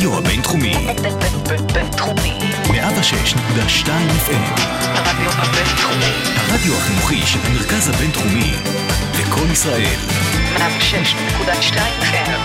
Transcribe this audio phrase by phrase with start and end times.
[0.00, 0.74] הרדיו הבינתחומי.
[1.72, 2.38] בינתחומי.
[2.64, 3.88] 106.2
[4.26, 4.60] FM.
[4.84, 6.12] הרדיו הבינתחומי.
[6.36, 8.52] הרדיו החינוכי של המרכז הבינתחומי.
[9.20, 9.98] לקום ישראל.
[10.56, 12.40] 106.2 FM.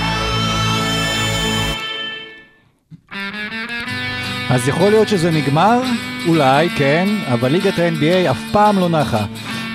[4.49, 5.81] אז יכול להיות שזה נגמר?
[6.27, 9.26] אולי, כן, אבל ליגת ה-NBA אף פעם לא נחה.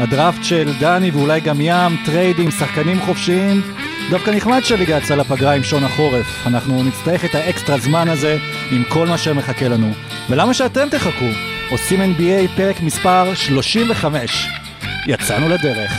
[0.00, 3.62] הדראפט של דני ואולי גם ים, טריידים, שחקנים חופשיים,
[4.10, 6.46] דווקא נחמד שהליגה יצאה לפגרה עם שעון החורף.
[6.46, 8.38] אנחנו נצטרך את האקסטרה זמן הזה
[8.70, 9.90] עם כל מה שמחכה לנו.
[10.30, 11.24] ולמה שאתם תחכו?
[11.70, 14.48] עושים NBA פרק מספר 35.
[15.06, 15.92] יצאנו לדרך.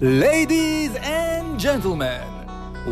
[0.00, 2.28] Ladies and gentlemen,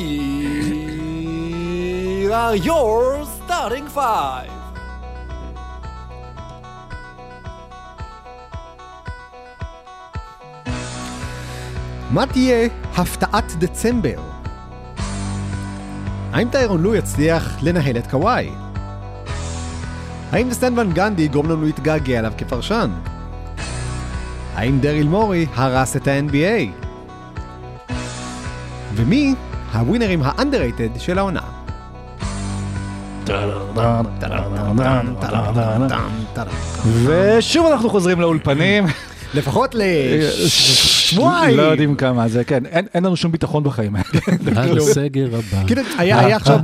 [2.33, 4.58] are your starting five.
[12.11, 14.21] מה תהיה הפתעת דצמבר?
[16.33, 18.51] האם טיירון לו יצליח לנהל את קוואי?
[20.33, 22.91] האם סטן ון גנדי יגרום לנו להתגעגע אליו כפרשן?
[24.55, 26.87] האם דריל מורי הרס את ה-NBA?
[28.95, 29.35] ומי
[29.73, 31.41] הווינרים ה-underrated של העונה?
[37.05, 38.85] ושוב אנחנו חוזרים לאולפנים.
[39.35, 41.57] לפחות לשבועיים.
[41.57, 44.81] לא יודעים כמה זה, כן, אין לנו שום ביטחון בחיים האלה.
[44.83, 45.67] הסגר הבא.
[45.67, 46.59] כאילו, היה היה עכשיו,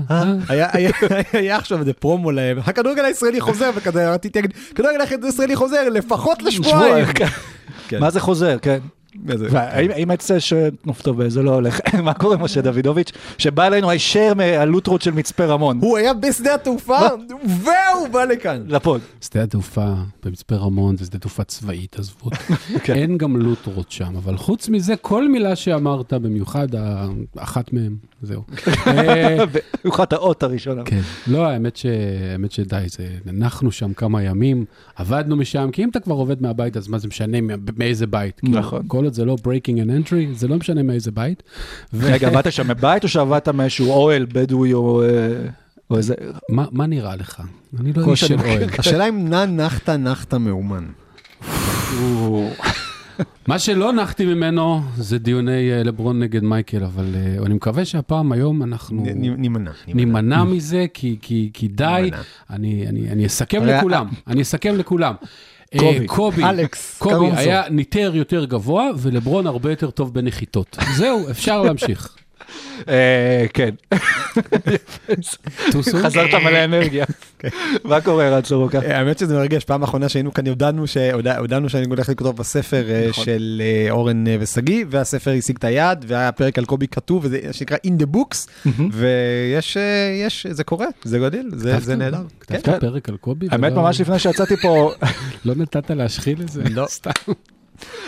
[0.49, 0.91] היה- היה
[1.33, 6.43] היה עכשיו איזה פרומו להם, הכדורגל הישראלי חוזר, וכזה רציתי להגיד, הכדורגל הישראלי חוזר לפחות
[6.43, 7.07] לשבועיים.
[7.07, 7.27] כן.
[7.89, 8.01] כן.
[8.01, 8.79] מה זה חוזר, כן.
[9.25, 10.53] והאם האם יצא ש...
[10.85, 11.81] נו, טוב, זה לא הולך.
[12.03, 15.79] מה קורה משה דוידוביץ', שבא אלינו הישר מהלוטרות של מצפה רמון.
[15.83, 16.99] הוא היה בשדה התעופה,
[17.45, 18.63] והוא בא לכאן.
[18.67, 19.01] לפוד.
[19.21, 19.93] שדה התעופה
[20.25, 22.31] במצפה רמון זה שדה תעופה צבאית, עזבו.
[22.85, 22.95] כן.
[22.95, 26.69] אין גם לוטרות שם, אבל חוץ מזה, כל מילה שאמרת, במיוחד
[27.37, 28.43] אחת מהם, זהו.
[28.87, 29.45] אה,
[29.83, 30.83] במיוחד האות הראשונה.
[30.85, 31.77] כן, לא, האמת,
[32.51, 33.09] שדי, זה...
[33.29, 34.65] אנחנו שם כמה ימים,
[34.97, 37.39] עבדנו משם, כי אם אתה כבר עובד מהבית, אז מה זה משנה
[37.77, 38.41] מאיזה בית?
[38.41, 38.83] כאילו, נכון.
[39.05, 41.43] כל עוד זה לא breaking and entry, זה לא משנה מאיזה בית.
[41.95, 45.09] רגע, עבדת שם בבית או שעבדת מאיזשהו אוהל בדואי או אה,
[45.91, 46.15] או איזה...
[46.49, 47.43] מה מה נראה לך?
[47.81, 48.35] אני לא איש של.
[48.39, 48.63] אוהל.
[48.79, 50.85] השאלה אם נע נחת נחת מאומן.
[53.49, 58.33] מה שלא נחתי ממנו זה דיוני אה, לברון נגד מייקל, אבל אה, אני מקווה שהפעם,
[58.33, 59.05] היום, אנחנו
[59.37, 59.71] נימנע.
[59.95, 62.11] נימנע מזה, כי- כי כי די.
[62.51, 65.15] אני אני- אני אסכם לכולם, אני אסכם לכולם.
[65.75, 66.07] אה, קובי.
[66.07, 67.31] קובי, אלכס קובי.
[67.37, 70.77] היה ניטר יותר גבוה, ולברון הרבה יותר טוב בנחיתות.
[70.97, 72.17] זהו, אפשר להמשיך.
[72.89, 73.71] אה, כן.
[76.03, 77.05] חזרת מלא אנרגיה.
[77.85, 78.79] מה קורה רן סורוקה?
[78.83, 80.87] אה, האמת שזה מרגש, פעם אחרונה שהיינו כאן הודענו
[81.69, 86.33] שאני הולך לכתוב בספר אה, של אה, אורן אה, ושגיא, והספר השיג את היד, והיה
[86.33, 89.83] פרק על קובי כתוב, וזה שנקרא in the books, ויש, אה,
[90.27, 92.23] יש, זה קורה, זה גודל, זה זה נהדר.
[92.47, 92.57] כן.
[92.61, 93.47] כתבת פרק על קובי?
[93.51, 94.93] האמת, ולא- ממש לפני שיצאתי פה,
[95.45, 96.63] לא נתת להשחיל את זה?
[96.71, 96.87] לא.
[96.87, 97.11] סתם.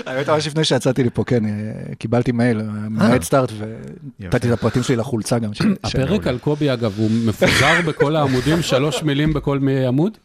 [0.06, 1.50] האמת, ממש לפני שיצאתי לפה, כן, אה,
[1.99, 5.50] קיבלתי מייל מההדסטארט ונתתי את הפרטים שלי לחולצה גם.
[5.84, 10.19] הפרק על קובי, אגב, הוא מפוזר בכל העמודים, שלוש מילים בכל מי- עמוד?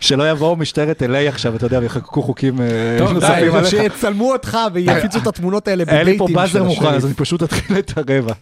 [0.00, 3.70] שלא יבואו משטרת LA עכשיו, אתה יודע, ויחקקו חוקים אה, טוב, די, נוספים עליך.
[3.70, 6.86] שיצלמו אותך ויפיצו את התמונות האלה היה לי בדייטים פה באזר מוכן.
[6.86, 8.32] אז אני פשוט אתחיל את הרבע.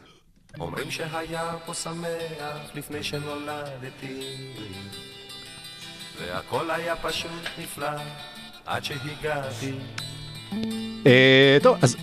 [0.60, 2.06] אומרים שהיה פה שמח
[2.74, 4.20] לפני שנולדתי
[6.20, 7.30] והכל היה פשוט
[7.62, 7.86] נפלא
[8.68, 9.72] עד שהגעתי
[11.06, 11.96] אה, טוב, אז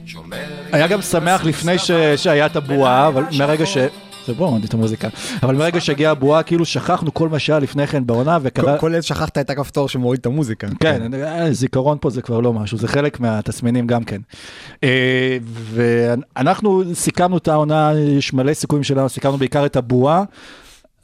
[0.72, 3.78] היה גם שמח לפני ש- שהיה את הבועה, אבל מרגע ש...
[4.28, 5.08] זה בואו, נגיד את המוזיקה.
[5.44, 8.78] אבל מרגע שהגיעה הבועה, כאילו שכחנו כל מה שהיה לפני כן בעונה, וקרה...
[8.78, 10.68] כולל שכחת את הכפתור שמוריד את המוזיקה.
[10.80, 14.22] כן, אה, זיכרון פה זה כבר לא משהו, זה חלק מהתסמינים גם כן.
[14.84, 20.24] אה, ואנחנו סיכמנו את העונה, יש מלא סיכומים שלנו, סיכמנו בעיקר את הבועה,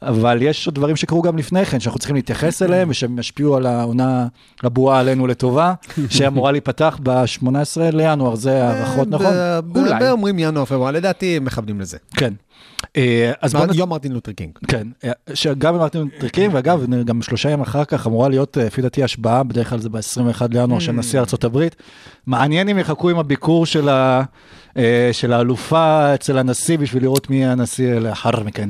[0.01, 3.65] אבל יש עוד דברים שקרו גם לפני כן, שאנחנו צריכים להתייחס אליהם, ושהם ישפיעו על
[3.65, 4.27] העונה,
[4.63, 5.73] הבועה עלינו לטובה,
[6.09, 7.47] שאמורה להיפתח ב-18
[7.93, 9.33] לינואר, זה הערכות, נכון?
[9.33, 9.91] ב- ב- אולי.
[9.93, 11.97] הרבה אומרים ינואר פברואר, לדעתי הם מכוונים לזה.
[12.15, 12.33] כן.
[12.97, 14.51] אה, אז בואו מה- יום מרטין לותר קינג.
[14.67, 14.87] כן,
[15.33, 19.03] שגם עם מרטין טריקים, ואגב, גם שלושה ימים אחר כך אמורה להיות, אה, לפי דעתי,
[19.03, 20.01] השבעה, בדרך כלל זה ב-21
[20.49, 21.75] לינואר של נשיא ארצות הברית.
[22.27, 24.23] מעניין אם יחכו עם הביקור של, ה,
[24.77, 28.69] אה, של האלופה אצל הנשיא בשביל לראות מי הנשיא לאחר מכן.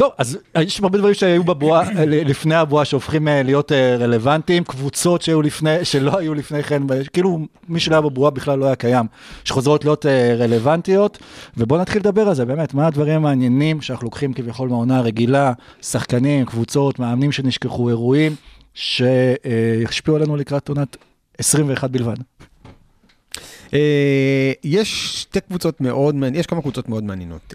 [0.00, 5.22] טוב, אז יש הרבה דברים שהיו בבועה, לפני הבועה שהופכים אה, להיות אה, רלוונטיים, קבוצות
[5.22, 6.82] שהיו לפני, שלא היו לפני כן,
[7.12, 7.38] כאילו
[7.68, 9.06] מי שלא היה בבועה בכלל לא היה קיים,
[9.44, 11.18] שחוזרות להיות אה, רלוונטיות,
[11.56, 15.52] ובואו נתחיל לדבר על זה, באמת, מה הדברים המעניינים שאנחנו לוקחים כביכול מהעונה הרגילה,
[15.82, 18.34] שחקנים, קבוצות, מאמנים שנשכחו, אירועים,
[18.74, 20.96] שהשפיעו עלינו לקראת עונת
[21.38, 22.16] 21 בלבד.
[23.74, 27.54] אה, יש שתי קבוצות מאוד מעניינות, יש כמה קבוצות מאוד מעניינות.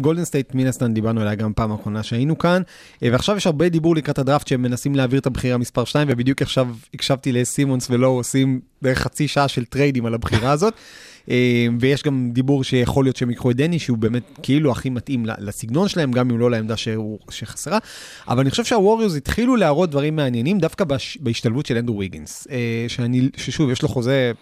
[0.00, 2.62] גולדן סטייט מן הסתם דיברנו עליה גם פעם האחרונה שהיינו כאן,
[3.02, 6.42] אה, ועכשיו יש הרבה דיבור לקראת הדראפט שהם מנסים להעביר את הבחירה מספר 2, ובדיוק
[6.42, 10.74] עכשיו הקשבתי לסימונס ולואו עושים בערך חצי שעה של טריידים על הבחירה הזאת.
[11.30, 15.26] אה, ויש גם דיבור שיכול להיות שהם ייקחו את דני, שהוא באמת כאילו הכי מתאים
[15.38, 17.78] לסגנון שלהם, גם אם לא לעמדה שהוא, שחסרה.
[18.28, 22.84] אבל אני חושב שהווריורס התחילו להראות דברים מעניינים דווקא בש, בהשתלבות של אנדרו ויגינס, אה,
[22.88, 24.32] שאני, ששוב, יש לו חוזה,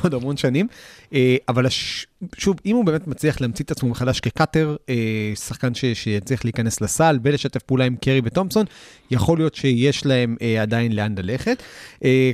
[0.04, 0.66] יודע, המון שנים,
[1.12, 2.06] אה, אבל הש...
[2.36, 5.84] שוב, אם הוא באמת מצליח להמציא את עצמו מחדש כ cutter, אה, שחקן ש...
[5.84, 8.66] שיצליח להיכנס לסל ולשתף פעולה עם קרי ותומפסון,
[9.10, 11.62] יכול להיות שיש להם אה, עדיין לאן ללכת.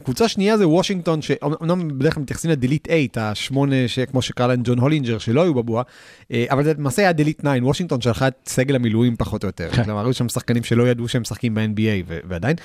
[0.04, 3.76] קבוצה שנייה זה וושינגטון, שאומנם בדרך כלל מתייחסים ל delete 8, השמונה,
[4.10, 5.84] כמו שקרא להם ג'ון הולינג'ר, שלא היו בבועה,
[6.50, 9.70] אבל זה למעשה היה delete 9, וושינגטון שלחה את סגל המילואים פחות או יותר.
[9.72, 9.84] כן.
[9.84, 12.56] כלומר, היו שם שחקנים שלא ידעו שהם משחקים ב-NBA ו- ועדיין.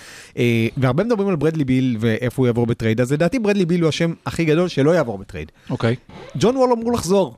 [0.78, 4.14] והרבה מדברים על ברדלי ביל ואיפה הוא יעבור בטרייד, אז לדעתי ברדלי ביל הוא השם
[4.26, 5.52] הכי גדול שלא יעבור בטרייד.
[5.70, 5.96] אוקיי.
[6.38, 7.38] ג'ון וול אמור לחזור.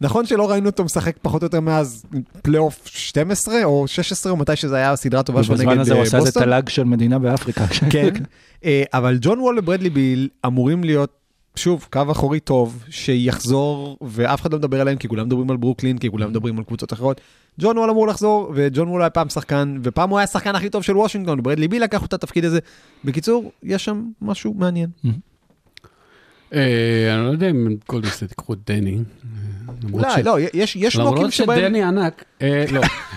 [0.00, 2.04] נכון שלא ראינו אותו משחק פחות או יותר מאז
[2.42, 5.98] פלייאוף 12 או 16 או מתי שזה היה הסדרה הטובה שלו נגד ובזמן הזה הוא
[5.98, 6.42] אה, עשה איזה בוסטון.
[6.42, 7.66] תל"ג של מדינה באפריקה.
[7.92, 8.08] כן,
[8.64, 11.10] אה, אבל ג'ון וול וברדלי ביל אמורים להיות,
[11.56, 15.98] שוב, קו אחורי טוב, שיחזור, ואף אחד לא מדבר עליהם, כי כולם מדברים על ברוקלין,
[15.98, 17.20] כי כולם מדברים על קבוצות אחרות.
[17.60, 20.82] ג'ון וול אמור לחזור, וג'ון וול היה פעם שחקן, ופעם הוא היה השחקן הכי טוב
[20.82, 22.58] של וושינגטון, ברדלי ביל לקח את התפקיד הזה.
[23.04, 24.90] בקיצור, יש שם משהו מעניין.
[25.04, 25.10] אה,
[26.52, 28.96] אני לא יודע אם גולדן סטייט ייקחו את דני.
[28.96, 29.02] אה,
[29.84, 31.58] למרות אולי, לא, יש mock ים למרות שבהם...
[31.58, 32.88] שדני ענק, אה, לא, אה,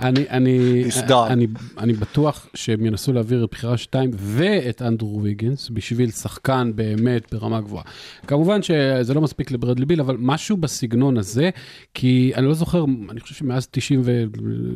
[0.00, 1.26] אני, אני, נסדר.
[1.26, 1.46] אני,
[1.78, 7.60] אני בטוח שהם ינסו להעביר את בחירה 2 ואת אנדרו ויגנס בשביל שחקן באמת ברמה
[7.60, 7.84] גבוהה.
[8.26, 11.50] כמובן שזה לא מספיק לברדלי ביל, אבל משהו בסגנון הזה,
[11.94, 14.24] כי אני לא זוכר, אני חושב שמאז 90 ו...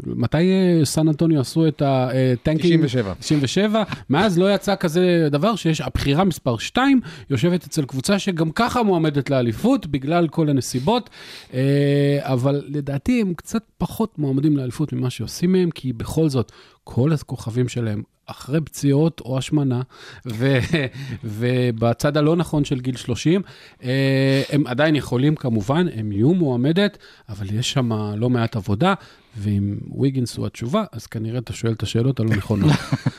[0.06, 2.86] מתי אה, סן אנטוניו עשו את הטנקים?
[2.86, 3.14] 97.
[3.18, 7.00] 97, מאז לא יצא כזה דבר שיש, הבחירה מספר 2
[7.30, 11.10] יושבת אצל קבוצה שגם ככה מועמדת לאליפות בגלל כל הנסיבות,
[11.54, 16.52] אה, אבל לדעתי הם קצת פחות מועמדים לאליפות ממה שעושים מהם, כי בכל זאת,
[16.84, 19.82] כל הכוכבים שלהם אחרי פציעות או השמנה,
[20.26, 20.58] ו,
[21.24, 23.42] ובצד הלא נכון של גיל 30,
[23.82, 26.98] אה, הם עדיין יכולים כמובן, הם יהיו מועמדת,
[27.28, 28.94] אבל יש שם לא מעט עבודה,
[29.36, 32.72] ואם ויגינס הוא התשובה, אז כנראה אתה שואל את השאלות הלא נכונות.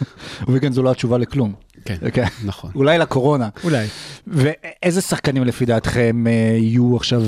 [0.48, 1.54] ויגן זו לא התשובה לכלום.
[1.86, 2.26] כן, כן.
[2.46, 2.72] נכון.
[2.76, 3.50] אולי לקורונה.
[3.64, 3.88] אולי.
[4.28, 7.24] ואיזה שחקנים לפי דעתכם אה, יהיו עכשיו,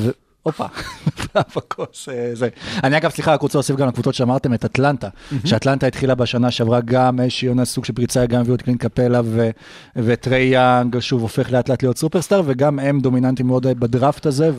[0.48, 0.66] הופה,
[1.56, 2.50] בכוס אה, זה.
[2.84, 5.10] אני אגב, סליחה, רק רוצה להוסיף גם לקבוצות שאמרתם, את אטלנטה,
[5.46, 9.22] שאטלנטה התחילה בשנה שעברה גם איזושהי עונה סוג של פריצה, גם הביאו את קלינט קפלה
[9.26, 9.50] ו-
[9.96, 14.52] וטרי יאנג, שוב הופך לאט לאט להיות סופרסטאר, וגם הם דומיננטיים מאוד בדראפט הזה,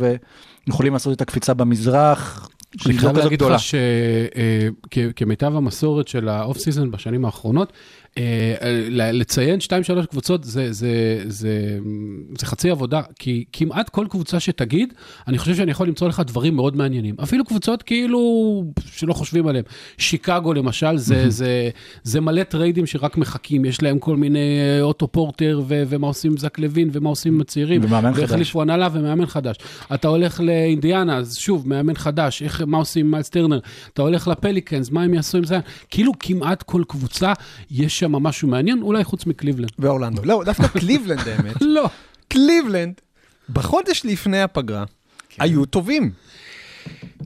[0.66, 2.48] ויכולים לעשות את הקפיצה במזרח.
[2.86, 3.42] אני חייב להגיד.
[3.42, 3.60] לך
[5.16, 7.76] שכמיטב המסורת של ה off season בשנים האחרונות, אה,
[8.90, 9.58] לציין
[10.02, 11.78] 2-3 קבוצות זה, זה, זה,
[12.38, 14.94] זה חצי עבודה, כי כמעט כל קבוצה שתגיד,
[15.28, 17.14] אני חושב שאני יכול למצוא לך דברים מאוד מעניינים.
[17.22, 19.64] אפילו קבוצות כאילו שלא חושבים עליהן.
[19.98, 21.70] שיקגו למשל, זה, זה,
[22.02, 26.30] זה מלא טריידים שרק מחכים, יש להם כל מיני אה, אוטו פורטר, ו- ומה עושים
[26.30, 27.80] עם זק לאבין, ומה עושים עם הצעירים.
[27.84, 28.22] ומאמן חדש.
[28.22, 29.56] והחליפו הנהלה ומאמן חדש.
[29.94, 33.58] אתה הולך לאינדיאנה, אז שוב, מאמן חדש, איך, מה עושים עם מיילס טרנר?
[33.94, 35.58] אתה הולך לפליקנס, מה הם יעשו עם זה?
[35.90, 37.32] כאילו כמעט כל קבוצה,
[37.70, 39.70] יש שם משהו מעניין, אולי חוץ מקליבלנד.
[39.78, 40.22] ואורלנדו.
[40.24, 41.56] לא, דווקא קליבלנד האמת.
[41.60, 41.88] לא.
[42.28, 42.94] קליבלנד,
[43.50, 44.84] בחודש לפני הפגרה,
[45.38, 46.10] היו טובים.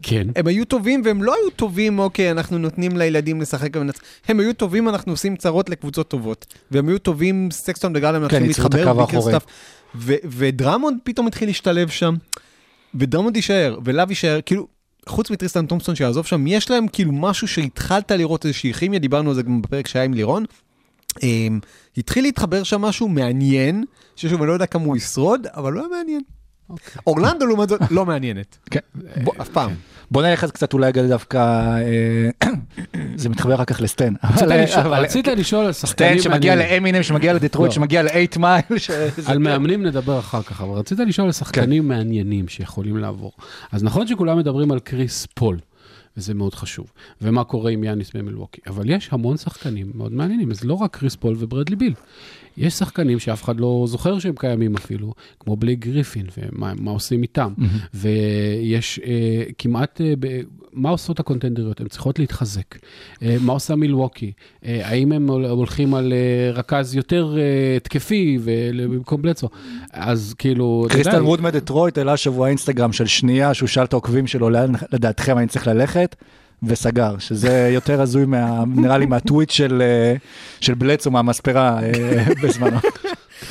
[0.02, 0.26] כן.
[0.36, 3.98] הם היו טובים והם לא היו טובים, אוקיי, אנחנו נותנים לילדים לשחק ונצ...
[4.28, 6.54] הם היו טובים, אנחנו עושים צרות לקבוצות טובות.
[6.70, 9.32] והם היו טובים, סקסטון וגרלנד מתחילים ייצרו את להתחבר, הקו ביקר האחורי.
[9.32, 9.44] סטאף.
[9.94, 12.14] ו- ודרמונד פתאום התחיל להשתלב שם,
[12.94, 14.66] ודרמונד יישאר, ולאב יישאר, כאילו,
[15.06, 19.34] חוץ מטריסטן תומפסון שיעזוב שם, יש להם כאילו משהו שהתחלת לראות איזושהי כימיה, דיברנו על
[19.34, 20.44] זה גם בפרק שהיה עם לירון.
[21.16, 21.22] אמ,
[21.96, 23.84] התחיל להתחבר שם משהו מעניין,
[24.16, 26.20] ששוב, אני לא יודע כמה הוא ישרוד, אבל לא היה מעניין.
[27.06, 28.58] אורלנדו לעומת זאת לא מעניינת.
[28.70, 28.80] כן.
[29.24, 29.70] בוא, אף פעם.
[30.10, 31.38] בוא נלך אז קצת אולי דווקא,
[32.42, 32.48] אה,
[33.16, 34.14] זה מתחבר אחר כך לסטן.
[34.86, 36.54] רצית לשאול- על שחקנים סטן שמגיע.
[36.56, 37.74] לאמינם, שמגיע לדטרויט, לא.
[37.74, 38.62] שמגיע לאייט מייל.
[39.26, 43.32] על מאמנים נדבר אחר כך, אבל רצית לשאול על שחקנים מעניינים שיכולים לעבור.
[43.72, 45.58] אז נכון שכולם מדברים על קריס פול,
[46.16, 50.64] וזה מאוד חשוב, ומה קורה עם יאניס במילווקי, אבל יש המון שחקנים מאוד מעניינים, אז
[50.64, 51.94] לא רק קריס פול וברדלי ביל.
[52.56, 57.22] יש שחקנים שאף אחד לא זוכר שהם קיימים אפילו, כמו בלי גריפין, ומה מה עושים
[57.22, 57.52] איתם.
[57.94, 59.12] ויש אה,
[59.58, 60.26] כמעט, אה, ב,
[60.72, 61.80] מה עושות הקונטנדריות?
[61.80, 62.78] הן צריכות להתחזק.
[63.22, 64.32] אה, מה עושה מילווקי?
[64.64, 67.42] אה, האם הם הול- הולכים על אה, רכז יותר אה,
[67.76, 69.48] התקפי ול- במקום בלצו?
[69.92, 74.50] אז כאילו, קריסטל ווד מדטרויט העלה שבוע אינסטגרם של שנייה, שהוא שאל את העוקבים שלו
[74.50, 76.16] לאן לדעתכם אני צריך ללכת,
[76.62, 78.26] וסגר, שזה יותר הזוי,
[78.66, 82.78] נראה לי מהטוויט של, אה, בלץ או מהמספרה אה, בזמנו.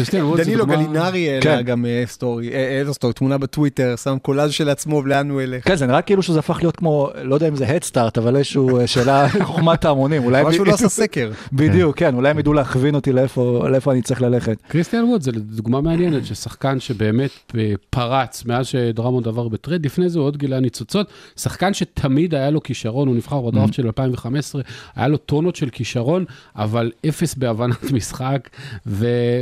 [0.04, 1.62] זה דנילו גלינרי העלה כן.
[1.62, 5.68] גם אה, story, אה, איזה story, תמונה בטוויטר, שם קולאז' של עצמו ולאן הוא ילך.
[5.68, 8.80] כן, זה נראה כאילו שזה הפך להיות כמו, לא יודע אם זה הדסטארט, אבל איזשהו
[8.80, 10.24] אה, שאלה, חוכמת ההמונים.
[10.24, 10.54] אולי...
[10.54, 11.32] שהוא לא עשה סקר.
[11.54, 14.58] בדיוק, כן, אולי הם ידעו להכווין אותי לאיפה לאיפה אני צריך ללכת.
[14.68, 20.20] קריסטיאן ווד זה דוגמה מעניינת, ששחקן שבאמת אה, פרץ מאז שדרמונד עבר בטרייד, לפני זה
[20.20, 24.62] הוא עוד גילה ניצוצות, שחקן שתמיד היה לו כישרון, הוא נבחר בדראפט של 2015,
[24.96, 28.50] היה לו טונות של כישרון, אבל אפס בהבנת משחק,
[28.86, 29.42] ו-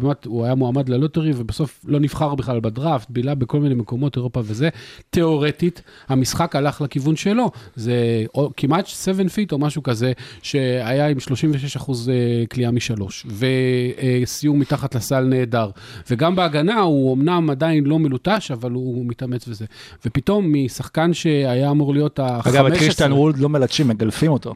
[0.00, 4.16] ובאמת הוא היה מועמד ל lottery, ובסוף לא נבחר בכלל בדראפט, בילה בכל מיני מקומות,
[4.16, 4.68] אירופה וזה.
[5.10, 10.12] תיאורטית, המשחק הלך לכיוון שלו, זה או- כמעט 7 feet או משהו כזה,
[10.42, 12.10] שהיה עם 36 אחוז
[12.52, 15.70] קליעה משלוש, וסיום מתחת לסל נהדר.
[16.10, 19.64] וגם בהגנה הוא אמנם עדיין לא מלוטש, אבל הוא מתאמץ וזה.
[20.06, 22.48] ופתאום משחקן שהיה אמור להיות ה-15...
[22.48, 24.54] אגב, את קריסטיאן וולד לא מלטשים, מגלפים אותו.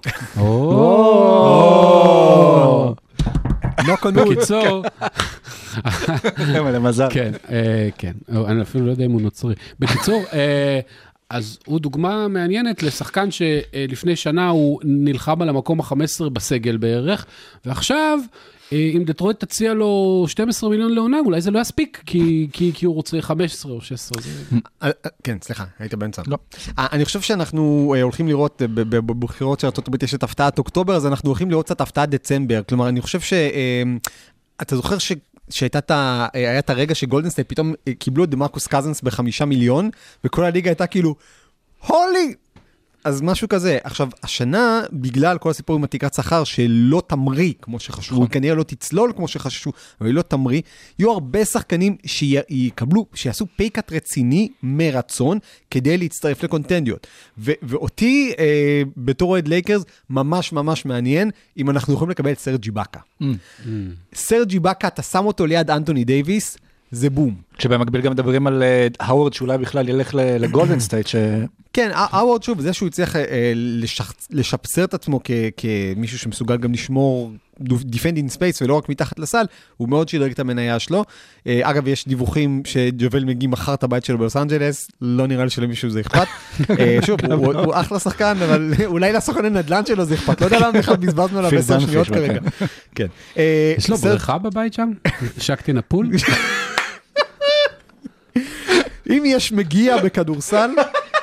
[3.86, 4.28] נוק און ווד.
[4.28, 4.84] בקיצור,
[6.74, 7.08] למזל.
[7.10, 8.12] כן, אה, כן,
[8.46, 9.54] אני אפילו לא יודע אם הוא נוצרי.
[9.78, 10.80] בקיצור, אה,
[11.30, 17.26] אז הוא דוגמה מעניינת לשחקן שלפני שנה הוא נלחם על המקום ה-15 בסגל בערך,
[17.64, 18.38] ועכשיו, אה,
[18.72, 22.94] אם דטרויט תציע לו 12 מיליון לעונה, אולי זה לא יספיק, כי, כי, כי הוא
[22.94, 24.22] רוצה 15 או 16.
[24.22, 24.30] זה...
[24.82, 26.22] אה, אה, כן, סליחה, היית באמצע.
[26.26, 26.38] לא.
[26.78, 30.96] אה, אני חושב שאנחנו אה, הולכים לראות, אה, בבחירות של ארה"ב יש את הפתעת אוקטובר,
[30.96, 32.62] אז אנחנו הולכים לראות קצת הפתעת דצמבר.
[32.68, 33.32] כלומר, אני חושב ש...
[33.32, 33.82] אה,
[34.62, 35.12] אתה זוכר ש...
[35.50, 39.44] שהייתה את ה- אה, היה את הרגע שגולדנסטייט פתאום אה, קיבלו את דמרקוס קזנס בחמישה
[39.44, 39.90] מיליון,
[40.24, 41.14] וכל הליגה הייתה כאילו,
[41.86, 42.34] הולי!
[43.04, 43.78] אז משהו כזה.
[43.84, 48.62] עכשיו, השנה, בגלל כל הסיפור עם התקרת שכר, שלא תמריא כמו שחשבו, היא כנראה לא
[48.62, 50.62] תצלול כמו שחששו, אבל היא לא תמריא,
[50.98, 55.38] יהיו הרבה שחקנים שיקבלו, שיעשו pay cut רציני מרצון,
[55.70, 57.06] כדי להצטרף לקונטנדריות.
[57.38, 62.70] ו- ואותי, אה, בתור אוהד לייקרס, ממש ממש מעניין אם אנחנו יכולים לקבל את סרג'י
[62.70, 63.00] באקה.
[64.14, 66.58] סרג'י באקה, אתה שם אותו ליד אנטוני דייוויס,
[66.90, 67.34] זה בום.
[67.60, 71.14] כשבמקביל גם מדברים על אה, האוורד שאולי בכלל ילך לגולדן סטייט, ש...
[71.72, 73.52] כן, האוורד שוב, זה שהוא הצליח אה.
[74.30, 75.30] לשפצר את עצמו כ...
[75.56, 79.44] כמישהו שמסוגל גם לשמור דיפנדינג ספייס ולא רק מתחת לסל,
[79.76, 81.04] הוא מאוד שדרג את המניה שלו.
[81.46, 85.50] אה, אגב, יש דיווחים שג'ובל מגי מכר את הבית שלו בלוס אנג'לס, לא נראה לי
[85.50, 86.26] שלמישהו זה אכפת.
[86.80, 90.40] אה, שוב, הוא, הוא אחלה שחקן, אבל אולי לסוכן הנדל"ן שלו זה אכפת.
[90.40, 92.08] לא יודע למה בכלל בזבזנו עליו פיל 10 דנפיש, שניות.
[92.08, 92.40] כרגע.
[92.94, 93.06] כן.
[93.36, 94.90] אה, יש לו בריכה בבית שם?
[95.38, 96.10] שקטין הפול?
[99.10, 100.70] אם יש מגיע בכדורסל,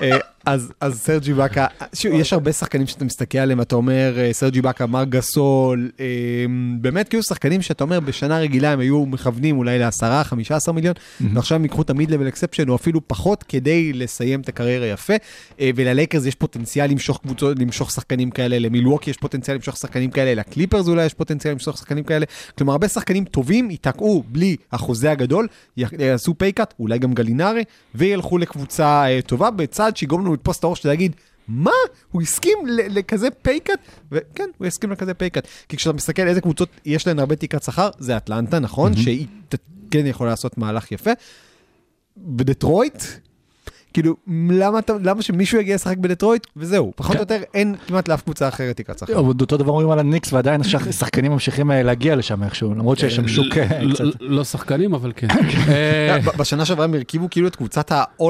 [0.47, 4.61] אז, אז סרג'י באקה, שוב, יש הרבה שחקנים שאתה מסתכל עליהם, אתה אומר, אה, סרג'י
[4.61, 6.05] באקה, מרק גסול, אה,
[6.79, 10.93] באמת כאילו שחקנים שאתה אומר, בשנה רגילה הם היו מכוונים אולי ל-10, 15 מיליון,
[11.33, 15.13] ועכשיו הם ייקחו את ה mid-level exception, או אפילו פחות, כדי לסיים את הקריירה יפה.
[15.59, 20.33] אה, וללייקרס יש פוטנציאל למשוך קבוצות, למשוך שחקנים כאלה, למילווקי יש פוטנציאל למשוך שחקנים כאלה,
[20.33, 22.25] לקליפרס אולי יש פוטנציאל למשוך שחקנים כאלה.
[22.57, 27.63] כלומר, הרבה שחקנים טובים ייתקעו בלי החוזה הגדול, יעשו pay cut, אולי גם גלינרי,
[27.95, 31.15] וילכו לקבוצה אה, טובה, בצעד שיגרום לנו לתפוס את הראש ולהגיד,
[31.48, 31.72] מה?
[32.12, 33.79] הוא הסכים לכזה pay cut?
[34.12, 35.47] וכן, הוא הסכים לכזה pay cut.
[35.70, 38.96] כי כשאתה מסתכל איזה קבוצות יש להן הרבה תקרת שכר, זה אטלנטה, נכון?
[38.96, 39.56] שהיא ת-
[39.91, 41.12] כן יכולה לעשות מהלך יפה.
[42.17, 43.03] בדטרויט,
[43.97, 44.15] כאילו,
[44.49, 46.47] למה, אתה- למה שמישהו יגיע לשחק בדטרויט?
[46.57, 49.19] וזהו, פחות או יותר אין כמעט לאף קבוצה אחרת תקרת שכר.
[49.19, 52.99] אבל אותו דבר אומרים על הניקס, ועדיין השח- השחקנים ממשיכים אה, להגיע לשם איכשהו, למרות
[52.99, 54.03] שיש שם שוק אה, לא- קצת...
[54.19, 55.27] לא שחקנים, אבל כן.
[55.69, 58.23] אה, ב- בשנה שעברה הם הרכיבו כאילו את קבוצת ה-all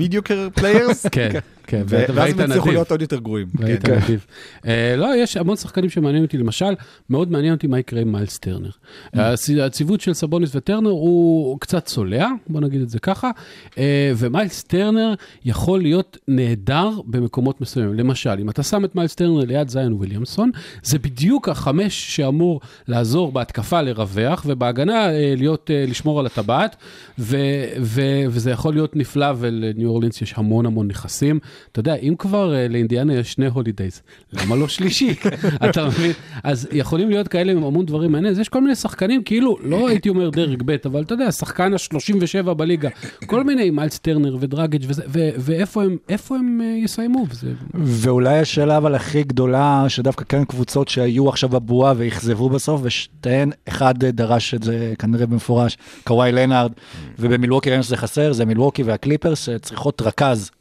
[0.00, 1.30] mediocre players, כן,
[1.66, 1.82] כן.
[1.86, 2.00] ואז
[2.32, 2.66] הם הצליחו נדיב.
[2.66, 3.46] להיות עוד יותר גרועים.
[3.54, 3.98] והיית כן.
[3.98, 4.26] נדיב.
[4.66, 6.74] אה, לא, יש המון שחקנים שמעניין אותי, למשל,
[7.10, 8.70] מאוד מעניין אותי מה יקרה עם מיילס טרנר.
[9.14, 13.30] הצ- הציוות של סבוניס וטרנר הוא קצת צולע, בוא נגיד את זה ככה,
[13.78, 17.94] אה, ומיילס טרנר יכול להיות נהדר במקומות מסוימים.
[17.94, 20.50] למשל, אם אתה שם את מיילס טרנר ליד זאיון וויליאמסון,
[20.82, 26.76] זה בדיוק החמש שאמור לעזור בהתקפה לרווח, ובהגנה אה, להיות, לשמור על הטבעת,
[27.18, 31.40] וזה יכול להיות נפלא, ולניו אורלינס יש המון המון נכסים.
[31.72, 35.14] אתה יודע, אם כבר אה, לאינדיאנה יש שני הולידייז, למה לא שלישי?
[35.70, 36.12] אתה מבין?
[36.42, 38.32] אז יכולים להיות כאלה עם המון דברים מעניינים.
[38.32, 41.72] אז יש כל מיני שחקנים, כאילו, לא הייתי אומר דרג ב', אבל אתה יודע, שחקן
[41.72, 42.88] ה-37 בליגה,
[43.26, 45.96] כל מיני, מיילס טרנר ודרגג' וזה, ו- ואיפה הם,
[46.30, 47.26] הם אה, יסיימו?
[47.30, 47.52] וזה...
[47.74, 54.04] ואולי השאלה אבל הכי גדולה, שדווקא כן קבוצות שהיו עכשיו בבועה ואכזבו בסוף, ושתיהן, אחד
[54.04, 56.72] דרש את זה כנראה במפורש, קוואי לנארד,
[57.18, 60.55] ובמילווקי ראינו שזה חסר, זה מילווקי והקליפרס שצריכות רכז אה,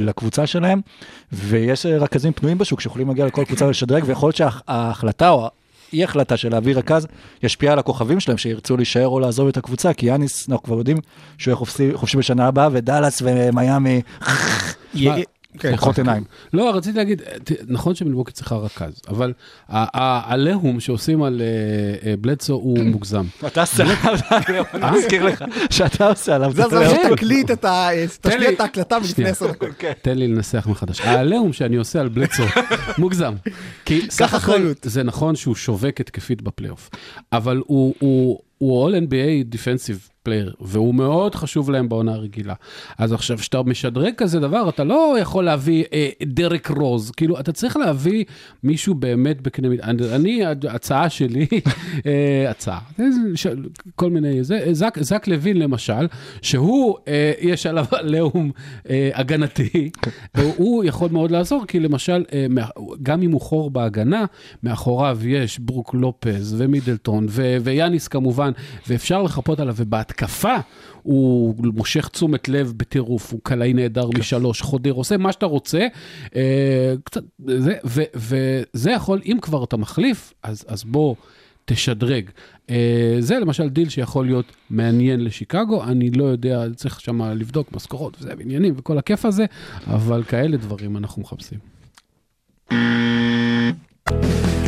[0.00, 0.80] לקבוצה שלהם,
[1.32, 5.48] ויש אה, רכזים פנויים בשוק שיכולים להגיע לכל קבוצה ולשדרג, ויכול להיות שההחלטה או
[5.92, 7.06] אי החלטה של להביא רכז
[7.42, 10.96] ישפיע על הכוכבים שלהם שירצו להישאר או לעזוב את הקבוצה, כי יאניס, אנחנו כבר יודעים
[11.38, 14.02] שהוא יהיה חופשי, בשנה הבאה, ודאלאס ומיאמי,
[15.76, 16.24] פחות עיניים.
[16.52, 17.22] לא, רציתי להגיד,
[17.68, 19.32] נכון שמילווקי צריכה רכז, אבל
[19.68, 23.24] העליהום שעושים על אה, אה, בלדסו הוא מוגזם.
[23.46, 23.84] אתה עושה
[24.48, 26.52] עליו, אני מזכיר לך, שאתה עושה עליו.
[26.52, 27.08] זה הזמן כן.
[27.10, 27.88] שתקליט את ה...
[28.20, 29.28] תשמיע לי- את ההקלטה מלפני.
[29.28, 29.68] עשר דקות.
[30.02, 31.00] תן לי לנסח מחדש.
[31.00, 32.42] העליהום שאני עושה על בלדסו
[32.98, 33.34] מוגזם.
[33.84, 34.72] כי סך הכל.
[34.82, 36.90] זה נכון שהוא שווק התקפית בפלייאוף,
[37.32, 42.54] אבל הוא- הוא הוא All NBA Defensive player, והוא מאוד חשוב להם בעונה הרגילה.
[42.98, 47.52] אז עכשיו, כשאתה משדרג כזה דבר, אתה לא יכול להביא אה, דרק רוז, כאילו, אתה
[47.52, 48.24] צריך להביא
[48.62, 49.84] מישהו באמת בקנה מידה.
[49.84, 51.46] אני, אני, הצעה שלי,
[52.06, 52.78] אה, הצעה,
[53.34, 53.46] ש-
[53.96, 56.06] כל מיני, זה, זק, זק לוין למשל,
[56.42, 58.50] שהוא, אה, יש עליו עליהום
[58.90, 59.90] אה, הגנתי,
[60.38, 62.46] הוא, הוא יכול מאוד לעזור, כי למשל, אה,
[63.02, 64.24] גם אם הוא חור בהגנה,
[64.62, 67.26] מאחוריו יש ברוק לופז ומידלטון
[67.62, 68.47] ויאניס כמובן,
[68.88, 70.56] ואפשר לחפות עליו, ובהתקפה
[71.02, 75.86] הוא מושך תשומת לב בטירוף, הוא קלעי נהדר משלוש, חודר, עושה מה שאתה רוצה,
[76.36, 81.14] אה, קצת, זה, ו- וזה יכול, אם כבר אתה מחליף, אז, אז בוא.
[81.68, 82.30] תשדרג.
[82.70, 88.16] אה, זה למשל דיל שיכול להיות מעניין לשיקגו, אני לא יודע, צריך שם לבדוק משכורות
[88.20, 89.44] וזה, ועניינים וכל הכיף הזה,
[89.86, 91.58] אבל כאלה דברים אנחנו מחפשים.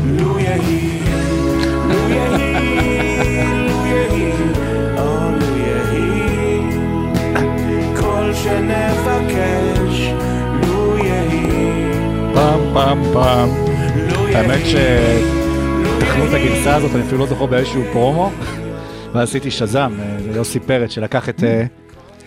[0.04, 0.99] לו יהי,
[12.72, 13.48] פעם, פעם,
[14.34, 18.30] האמת שתכנו את הגרסה הזאת, אני אפילו לא זוכר באיזשהו פרומו,
[19.12, 21.42] ועשיתי שזם, אה, יוסי פרץ שלקח את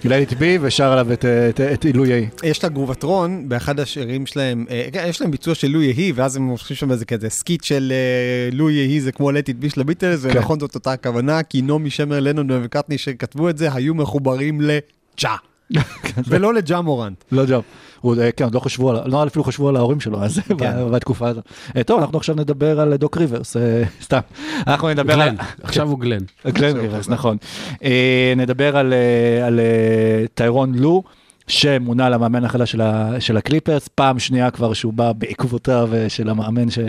[0.04, 2.28] גלית בי ושר עליו את, אה, את, את עילוי יהי.
[2.44, 6.36] יש לה גרובטרון באחד השירים שלהם, אה, כן, יש להם ביצוע של לו יהי, ואז
[6.36, 9.82] הם מושכים שם איזה כזה סקיט של אה, לו יהי זה כמו it be של
[9.82, 10.38] הביטלס, כן.
[10.38, 15.36] ונכון זאת אותה הכוונה, כי נעמי שמר, לנון ומקרטני שכתבו את זה, היו מחוברים לג'ה,
[16.28, 17.24] ולא לג'ה מורנט.
[17.32, 17.64] לא ג'וב.
[18.04, 20.72] הוא, אה, כן, עוד לא חשבו על, לא אפילו חשבו על ההורים שלו, אז כן.
[20.92, 21.44] בתקופה הזאת.
[21.78, 24.20] אה, טוב, אנחנו עכשיו נדבר על דוק ריברס, אה, סתם.
[24.68, 25.30] אנחנו נדבר על...
[25.64, 26.18] עכשיו הוא גלן.
[26.48, 27.38] גלן ריברס, נכון.
[27.84, 31.04] אה, נדבר על, אה, על אה, טיירון לו,
[31.48, 36.30] שמונה למאמן החדש של, ה- של הקליפרס, פעם שנייה כבר שהוא בא בעקבותיו אה, של
[36.30, 36.80] המאמן ש...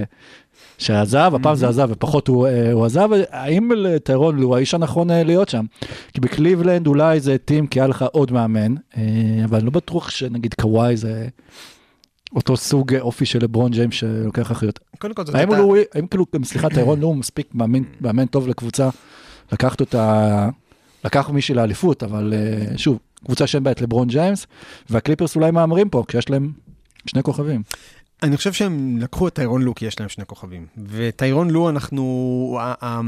[0.78, 3.70] שעזב, הפעם זה עזב ופחות הוא, אה, הוא עזב, האם
[4.04, 5.64] טיירון לו האיש הנכון אה, להיות שם?
[6.12, 9.02] כי בקליבלנד אולי זה התאים כי היה לך עוד מאמן, אה,
[9.44, 11.28] אבל אני לא בטוח שנגיד קוואי זה
[12.36, 14.78] אותו סוג אופי של לברון ג'יימס שלוקח אחריות.
[14.98, 15.56] קודם כל זאת הייתה...
[15.56, 18.88] הוא, האם כאילו, סליחה, טיירון לו מספיק מאמן, מאמן טוב לקבוצה,
[19.52, 20.48] לקחת אותה,
[21.04, 22.32] לקח מישהי לאליפות, אבל
[22.76, 24.46] שוב, קבוצה שאין בה את לברון ג'יימס,
[24.90, 26.52] והקליפרס אולי מהמרים פה, כי יש להם
[27.06, 27.62] שני כוכבים.
[28.24, 30.66] אני חושב שהם לקחו את טיירון לו כי יש להם שני כוכבים.
[30.88, 32.58] וטיירון לו אנחנו...
[32.60, 33.00] ה-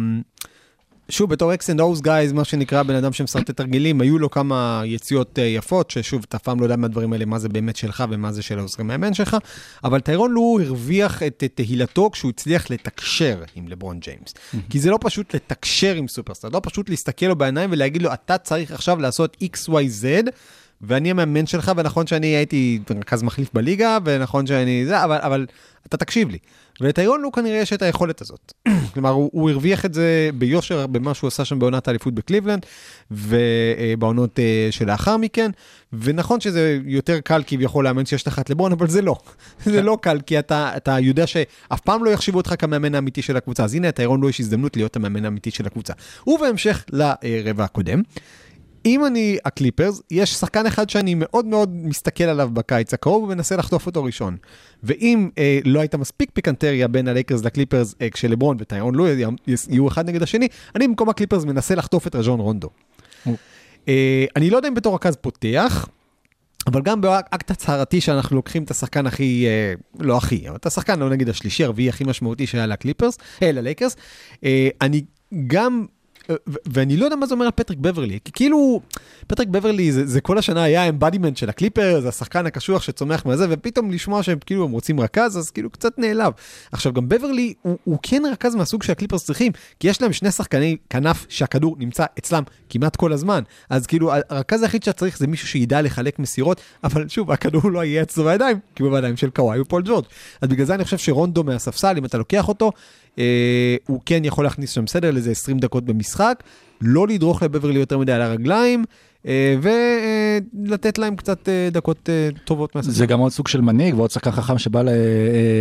[1.08, 4.82] שוב, בתור X and O's guys, מה שנקרא בן אדם שמסרטט תרגילים, היו לו כמה
[4.84, 8.04] יציאות אה, יפות, ששוב, אתה אף פעם לא יודע מהדברים האלה, מה זה באמת שלך
[8.10, 9.36] ומה זה של העוזרי מאמן שלך,
[9.84, 14.34] אבל טיירון לו הרוויח את תהילתו כשהוא הצליח לתקשר עם לברון ג'יימס.
[14.70, 18.38] כי זה לא פשוט לתקשר עם סופרסטאר, לא פשוט להסתכל לו בעיניים ולהגיד לו, אתה
[18.38, 20.04] צריך עכשיו לעשות XYZ,
[20.86, 25.46] ואני המאמן שלך, ונכון שאני הייתי רכז מחליף בליגה, ונכון שאני זה, אבל, אבל
[25.86, 26.38] אתה תקשיב לי.
[26.80, 28.52] ולטיירון לו כנראה יש את היכולת הזאת.
[28.94, 32.66] כלומר, הוא, הוא הרוויח את זה ביושר במה שהוא עשה שם בעונת האליפות בקליבלנד,
[33.10, 35.50] ובעונות אה, שלאחר מכן,
[35.92, 39.16] ונכון שזה יותר קל כביכול לאמן שיש לך את לברון, אבל זה לא.
[39.64, 43.36] זה לא קל, כי אתה, אתה יודע שאף פעם לא יחשיבו אותך כמאמן האמיתי של
[43.36, 43.64] הקבוצה.
[43.64, 45.92] אז הנה, טיירון לו יש הזדמנות להיות המאמן האמיתי של הקבוצה.
[46.26, 48.02] ובהמשך לרבע הקודם,
[48.86, 53.86] אם אני הקליפרס, יש שחקן אחד שאני מאוד מאוד מסתכל עליו בקיץ הקרוב ומנסה לחטוף
[53.86, 54.36] אותו ראשון.
[54.82, 59.06] ואם אה, לא הייתה מספיק פיקנטריה בין הלייקרס לקליפרס אה, כשלברון וטיירון לו
[59.68, 62.70] יהיו אחד נגד השני, אני במקום הקליפרס מנסה לחטוף את רג'ון רונדו.
[63.88, 65.88] אה, אני לא יודע אם בתור רכז פותח,
[66.66, 70.98] אבל גם באקט הצהרתי שאנחנו לוקחים את השחקן הכי, אה, לא הכי, אבל את השחקן,
[70.98, 73.96] לא נגיד השלישי, הרביעי הכי משמעותי שהיה לקליפרס, אה, ללייקרס,
[74.44, 75.04] אה, אני
[75.46, 75.86] גם...
[76.66, 78.80] ואני לא יודע מה זה אומר על פטריק בברלי, כי כאילו,
[79.26, 83.26] פטריק בברלי זה, זה כל השנה היה ה embodiment של הקליפר, זה השחקן הקשוח שצומח
[83.26, 86.32] מהזה, ופתאום לשמוע שהם כאילו הם רוצים רכז, אז כאילו קצת נעלב.
[86.72, 90.76] עכשיו גם בברלי הוא, הוא כן רכז מהסוג שהקליפרס צריכים, כי יש להם שני שחקני
[90.90, 95.48] כנף שהכדור נמצא אצלם כמעט כל הזמן, אז כאילו הרכז היחיד שאתה צריך זה מישהו
[95.48, 99.60] שידע לחלק מסירות, אבל שוב, הכדור לא יהיה אצלו בידיים, כי הוא בידיים של קוואי
[99.60, 100.04] ופול ג'ורג'.
[100.40, 102.72] אז בגלל זה אני חושב שרונדו מהספסל, אם אתה לוקח אותו,
[103.88, 106.42] הוא כן יכול להכניס שם סדר לאיזה 20 דקות במשחק,
[106.80, 108.84] לא לדרוך לבברלי יותר מדי על הרגליים,
[109.26, 112.92] אה, ולתת להם קצת אה, דקות אה, טובות מהספסל.
[112.94, 114.94] זה גם עוד סוג של מנהיג ועוד שחקן חכם שבא ל- אה,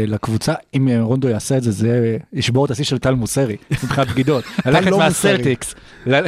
[0.07, 4.07] לקבוצה, אם אה, רונדו יעשה את זה, זה ישבור את השיא של טל מוסרי, מבחינת
[4.07, 4.43] בגידות.
[4.65, 5.75] ללכת לא מהסלטיקס,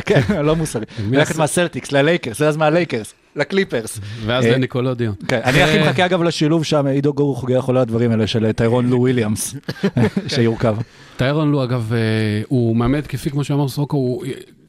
[0.05, 3.99] כן, לא מוסרי, ללכת מהסלטיקס ללייקרס, זה אז מהלייקרס, לקליפרס.
[4.25, 5.15] ואז אה, לניקולודיון.
[5.27, 8.89] כן, אני הכי מחכה אגב לשילוב שם, עידו גור חוגג כל הדברים האלה של טיירון
[8.89, 9.55] לו וויליאמס,
[10.35, 10.77] שיורכב.
[11.17, 11.99] טיירון לו, אגב, אה,
[12.47, 14.21] הוא מאמן התקפי, כמו שאמר סורוקו,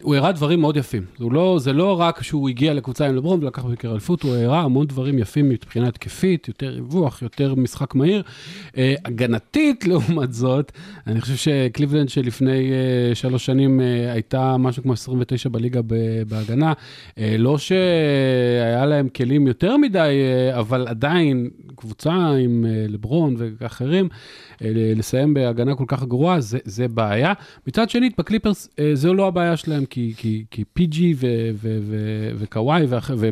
[0.02, 0.14] הוא...
[0.16, 1.04] הראה דברים מאוד יפים.
[1.18, 4.60] הוא לא, זה לא רק שהוא הגיע לקבוצה עם לברון ולקח בקר אליפות, הוא הראה
[4.60, 8.22] המון דברים יפים מבחינה התקפית, יותר ריווח, יותר משחק מהיר.
[8.76, 10.72] אה, הגנתית, לעומת זאת,
[11.06, 15.80] אני חושב שקליבלנד שלפני אה, שלוש שנים אה, הייתה משהו כמו 29 בליגה
[16.28, 16.72] בהגנה.
[17.18, 24.08] אה, לא שהיה להם כלים יותר מדי, אה, אבל עדיין, קבוצה עם אה, לברון ואחרים,
[24.60, 27.32] לסיים בהגנה כל כך גרועה, זה, זה בעיה.
[27.66, 31.14] מצד שני, בקליפרס, אה, זו לא הבעיה שלהם, כי, כי, כי פיג'י
[32.38, 33.30] וקוואי ובברלי,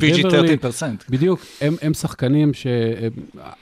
[0.62, 0.66] 13%.
[1.10, 2.50] בדיוק, הם, הם שחקנים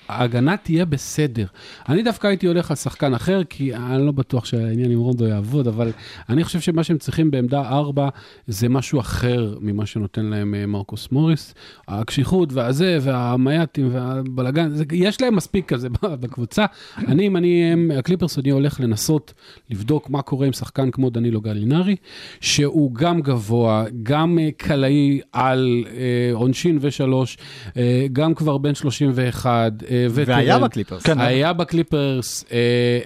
[0.09, 1.47] שההגנה תהיה בסדר.
[1.89, 5.69] אני דווקא הייתי הולך על שחקן אחר, כי אני לא בטוח שהעניין עם רונדו יעבוד,
[5.69, 5.91] אבל
[6.29, 8.09] אני חושב שמה שהם צריכים בעמדה 4
[8.47, 11.55] זה משהו אחר ממה שנותן להם אה, מרקוס מוריס.
[11.89, 15.89] הקשיחות והזה, והמייטים והבלאגן, זה- יש להם מספיק כזה
[16.21, 16.65] בקבוצה.
[16.99, 19.35] אני, אם אני הם, הקליפרס, אני הולך לנסות
[19.71, 21.97] לבדוק מה קורה עם שחקן כמו דנילו גלינרי,
[22.41, 27.39] שהוא גם גבוה, גם אה, קלעי על אה, עונשין ושלוש,
[27.77, 30.35] אה, גם כבר בן 31, אה, וטרן.
[30.35, 31.03] והיה בקליפרס.
[31.03, 31.21] כן.
[31.21, 32.59] היה בקליפרס, אה,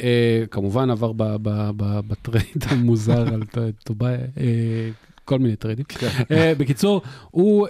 [0.03, 1.13] אה, כמובן עבר
[2.09, 3.43] בטרייד המוזר על
[3.87, 4.91] טובאי, אה,
[5.25, 5.85] כל מיני טריידים.
[6.31, 7.67] אה, בקיצור, הוא...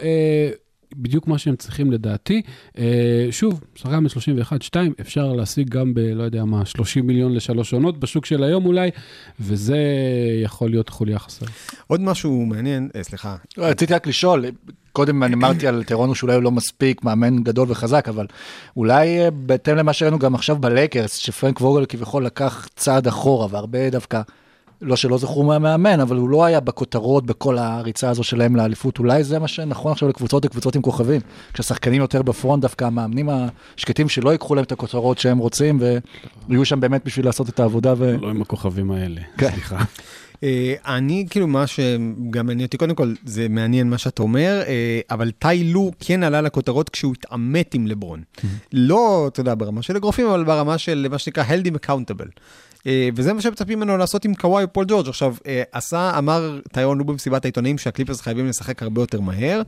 [0.96, 2.42] בדיוק מה שהם צריכים לדעתי.
[2.79, 8.01] אה, שוב, שחקן מ-31-2, אפשר להשיג גם ב, לא יודע מה, 30 מיליון לשלוש עונות
[8.01, 8.90] בשוק של היום אולי,
[9.40, 9.79] וזה
[10.42, 11.48] יכול להיות חוליה חסרה.
[11.87, 14.44] עוד משהו מעניין, אה, סליחה, רציתי רק לשאול,
[14.92, 18.27] קודם אני אמרתי על טרונו שאולי הוא לא מספיק מאמן גדול וחזק, אבל
[18.77, 23.90] אולי אה, בהתאם למה שראינו גם עכשיו בלייקרס, שפרנק ווגל כביכול לקח צעד אחורה, והרבה
[23.90, 24.22] דווקא,
[24.83, 29.25] לא שלא זכרו מהמאמן, אבל הוא לא היה בכותרות בכל הריצה הזו שלהם לאליפות, אולי
[29.25, 31.21] זה מה שנכון עכשיו לקבוצות לקבוצות עם כוכבים.
[31.53, 33.29] כשהשחקנים יותר בפרונט, דווקא המאמנים
[33.77, 35.81] השקטים שלא ייקחו להם את הכותרות שהם רוצים,
[36.49, 37.95] ויהיו שם באמת בשביל לעשות את העבודה.
[37.99, 38.17] ו...
[38.21, 39.51] לא עם הכוכבים האלה, כן.
[39.51, 39.85] סליחה.
[40.43, 45.01] אה, אני, כאילו, מה שגם מעניין אותי, קודם כל, זה מעניין מה שאתה אומר, אה,
[45.11, 48.23] אבל טאי לו כן עלה לכותרות כשהוא התעמת עם לברון.
[48.73, 52.41] לא, אתה יודע, ברמה של אגרופים, אבל ברמה של מה שנקרא held him accountable.
[52.88, 55.09] אה, וזה מה שמצפים ממנו לעשות עם קוואי ופול ג'ורג'.
[55.09, 59.62] עכשיו, אה, עשה, אמר טיירון לו במסיבת העיתונאים שהקליפרס חייבים לשחק הרבה יותר מהר.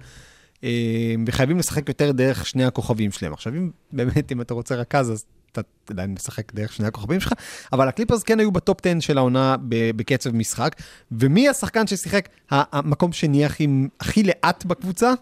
[0.65, 3.33] אה, וחייבים לשחק יותר דרך שני הכוכבים שלהם.
[3.33, 7.33] עכשיו, אם באמת, אם אתה רוצה רכז, אז אתה עדיין משחק דרך שני הכוכבים שלך,
[7.73, 10.77] אבל הקליפרס כן היו בטופ 10 של העונה בקצב משחק,
[11.13, 13.67] ומי השחקן ששיחק המקום שנהיה הכי,
[14.01, 15.13] הכי לאט בקבוצה?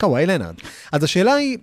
[0.00, 0.54] קוואי לנארד.
[0.92, 1.58] אז השאלה היא,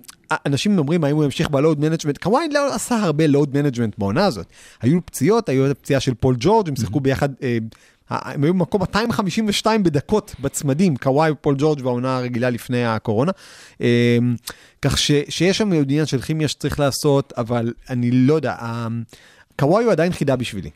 [0.45, 4.25] אנשים אומרים האם הוא ימשיך ב load management, קוואי לא עשה הרבה load management בעונה
[4.25, 4.45] הזאת.
[4.81, 7.57] היו פציעות, היו פציעה של פול ג'ורג', הם שיחקו ביחד, אה,
[8.09, 13.31] הם היו במקום 252 בדקות בצמדים, קוואי ופול ג'ורג' בעונה הרגילה לפני הקורונה.
[13.81, 14.17] אה,
[14.81, 18.55] כך ש, שיש שם עניין של כימיה שצריך לעשות, אבל אני לא יודע,
[19.59, 20.69] קוואי הוא עדיין חידה בשבילי.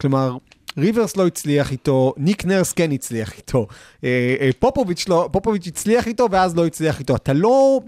[0.00, 0.36] כלומר,
[0.78, 3.66] ריברס לא הצליח איתו, ניק נרס כן הצליח איתו,
[4.04, 7.16] אה, אה, פופוביץ', לא, פופוביץ' הצליח איתו ואז לא הצליח איתו.
[7.16, 7.80] אתה לא...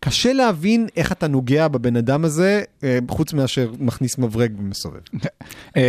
[0.00, 5.00] קשה להבין איך אתה נוגע בבן אדם הזה, אה, חוץ מאשר מכניס מברג ומסובב.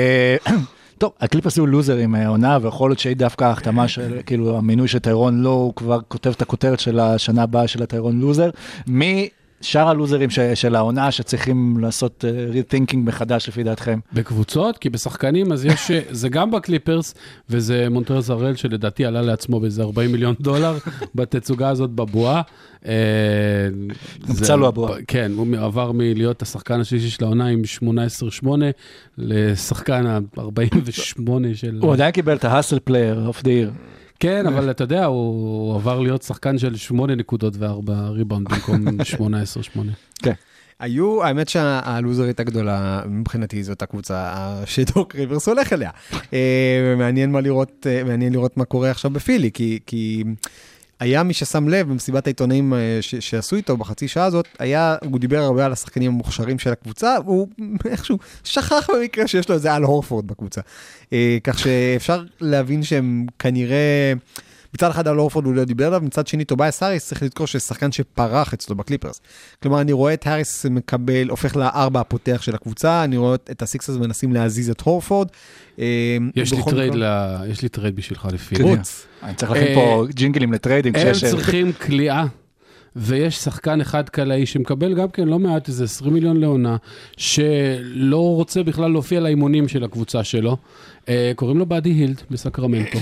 [0.97, 5.41] טוב, הקליפרס היו לוזרים העונה, ויכול להיות שהיא דווקא ההחתמה של, כאילו, המינוי של טיירון
[5.41, 8.50] לו, הוא כבר כותב את הכותרת של השנה הבאה של הטיירון לוזר.
[8.88, 9.30] מי
[9.61, 13.99] שאר הלוזרים ש- של העונה שצריכים לעשות rethinking מחדש לפי דעתכם?
[14.13, 17.13] בקבוצות, כי בשחקנים אז יש, זה גם בקליפרס,
[17.49, 20.77] וזה מונטרז הראל שלדעתי עלה לעצמו באיזה 40 מיליון דולר
[21.15, 22.41] בתצוגה הזאת בבועה.
[22.85, 22.93] אה,
[24.27, 24.93] הומצא זה- לו הבועה.
[25.07, 27.61] כן, הוא עבר מלהיות השחקן השלישי של העונה עם
[28.43, 28.47] 18-8
[29.17, 31.21] לשחקן ה-48
[31.53, 31.79] של...
[31.81, 33.71] הוא עדיין קיבל את ה hustle player of the year.
[34.19, 38.86] כן, אבל אתה יודע, הוא עבר להיות שחקן של 8 נקודות ו-4 ריבאונד במקום
[39.77, 39.80] 18-8.
[40.80, 44.34] היו, האמת שהלוזרית הגדולה מבחינתי זאת הקבוצה
[44.65, 45.89] שדוק ריברס הולך אליה.
[46.34, 49.51] אה, מעניין מה לראות, אה, מעניין לראות מה קורה עכשיו בפילי,
[49.86, 50.23] כי
[50.99, 55.19] היה מי ששם לב במסיבת העיתונאים אה, ש, שעשו איתו בחצי שעה הזאת, היה, הוא
[55.19, 57.47] דיבר הרבה על השחקנים המוכשרים של הקבוצה, והוא
[57.91, 60.62] איכשהו שכח במקרה שיש לו איזה אל הורפורד בקבוצה.
[61.13, 64.13] אה, כך שאפשר להבין שהם כנראה...
[64.73, 67.60] מצד אחד על הורפורד הוא לא דיבר עליו, מצד שני טובייאס האריס צריך לזכור שזה
[67.60, 69.21] שחקן שפרח אצלו בקליפרס.
[69.63, 73.97] כלומר, אני רואה את האריס מקבל, הופך לארבע הפותח של הקבוצה, אני רואה את הסיקסרס
[73.97, 75.27] מנסים להזיז את הורפורד.
[75.80, 75.86] אה,
[76.36, 78.55] יש לי טרייד ל- יש לי טרייד בשבילך לפילי.
[78.56, 78.82] קדימה.
[79.23, 81.13] אני צריך להכין אה, פה ג'ינגלים לטריידינג הם.
[81.13, 82.25] צריכים קליעה.
[82.99, 86.77] ויש שחקן אחד קלעי שמקבל גם כן לא מעט, איזה 20 מיליון לעונה,
[87.17, 90.58] שלא רוצה בכלל להופיע לאימונים של הקבוצה שלו.
[91.09, 92.99] אה, קוראים לו באדי הילד בסקרמנטו,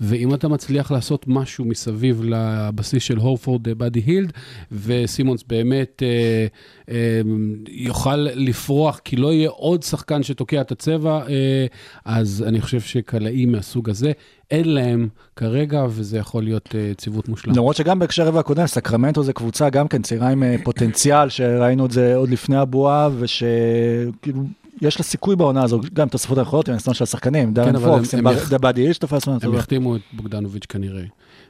[0.00, 4.32] ואם אתה מצליח לעשות משהו מסביב לבסיס של הורפורד אה, באדי הילד,
[4.72, 6.46] וסימונס באמת אה,
[6.94, 7.20] אה,
[7.68, 11.66] יוכל לפרוח, כי לא יהיה עוד שחקן שתוקע את הצבע, אה,
[12.04, 14.12] אז אני חושב שקלעים מהסוג הזה,
[14.50, 17.54] אין להם כרגע, וזה יכול להיות אה, ציוות מושלם.
[17.54, 21.86] למרות שגם בהקשר הרבע הקודם, סקרמנטו זה קבוצה גם כן צעירה עם אה, פוטנציאל, שראינו
[21.86, 24.42] את זה עוד לפני הבועה, ושכאילו...
[24.82, 28.14] יש לה סיכוי בעונה הזו, גם תוספות היכולות עם הסטון של השחקנים, דארן אבל פוקס,
[28.60, 31.02] באדי איש תפס לנו, הם יחתימו את בוגדנוביץ' כנראה,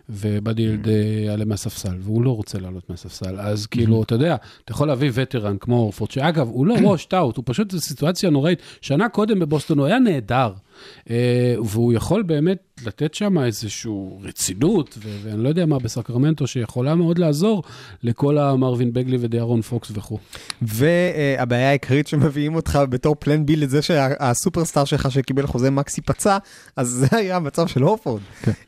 [0.09, 0.95] ובאדי ילד אה,
[1.27, 3.41] יעלה מהספסל, והוא לא רוצה לעלות מהספסל.
[3.41, 7.37] אז כאילו, אתה יודע, אתה יכול להביא וטרן כמו אורפורד, שאגב, הוא לא ראש טאוט,
[7.37, 8.59] הוא פשוט, זו סיטואציה נוראית.
[8.81, 10.53] שנה קודם בבוסטון הוא היה נהדר,
[11.65, 13.91] והוא יכול באמת לתת שם איזושהי
[14.23, 17.63] רצינות, ו- ואני לא יודע מה בסקרמנטו, שיכולה מאוד לעזור
[18.03, 20.19] לכל המרווין בגלי ודיארון פוקס וכו'.
[20.63, 26.39] והבעיה העיקרית שמביאים אותך בתור פלן בי לזה שהסופרסטאר שלך שקיבל חוזה מקסי פצע,
[26.77, 28.21] אז זה היה המצב של הורפורד.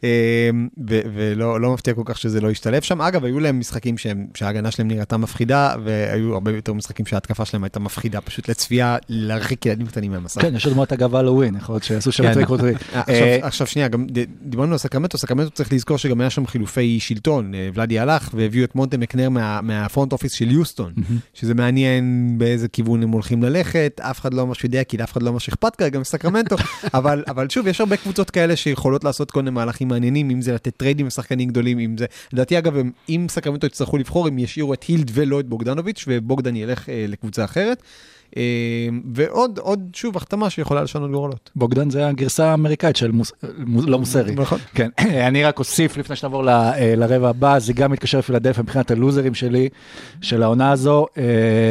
[0.05, 0.51] אה,
[0.91, 3.01] ו- ולא לא מפתיע כל כך שזה לא ישתלב שם.
[3.03, 7.65] אגב, היו להם משחקים שהם- שההגנה שלהם נראתה מפחידה, והיו הרבה יותר משחקים שההתקפה שלהם
[7.65, 10.41] הייתה מפחידה, פשוט לצפייה, להרחיק ילדים קטנים מהמסך.
[10.43, 12.25] כן, יש עוד מעט אגב האלווין, יכול להיות שיעשו שם.
[12.95, 14.07] אה, אה, עכשיו- שנייה, גם
[14.43, 18.65] דיברנו על סקרמנטו, סקרמנטו צריך לזכור שגם היה שם חילופי שלטון, אה, ולאדה הלך והביאו
[18.65, 20.93] את מונטה מקנייר מה- מה front office של יוסטון,
[21.35, 22.05] שזה מעניין
[22.39, 25.49] באיזה כיוון הם הולכים ללכת, אף אחד לא ממש יודע, כי לאף אחד לא ממש
[25.49, 26.57] אכפת כרגע מסקרמנטו,
[27.29, 30.77] אבל שוב, יש הרבה קבוצות כאלה שיכולות לעשות כל מיני מהלכים מעניינים, אם זה לתת
[30.77, 32.75] טריידים לשחקנים גדולים, אם זה, לדעתי אגב,
[33.09, 37.45] אם סקרמנטו יצטרכו לבחור, הם ישאירו את הילד ולא את בוגדנוביץ', ובוגדן ילך אה, לקבוצה
[37.45, 37.83] אחרת.
[38.37, 38.43] אה,
[39.15, 41.51] ועוד, עוד, שוב, החתמה שיכולה לשנות גורלות.
[41.57, 44.35] בוגדן זה הגרסה האמריקאית של מוס- מוס- לא מוסרי.
[44.35, 44.59] נכון.
[44.75, 44.89] כן,
[45.29, 49.35] אני רק אוסיף לפני שנעבור ל- אה, לרבע הבא, זה גם מתקשר לפילדלפיה מבחינת הלוזרים
[49.35, 49.69] שלי,
[50.21, 51.23] של העונה הזו, אה,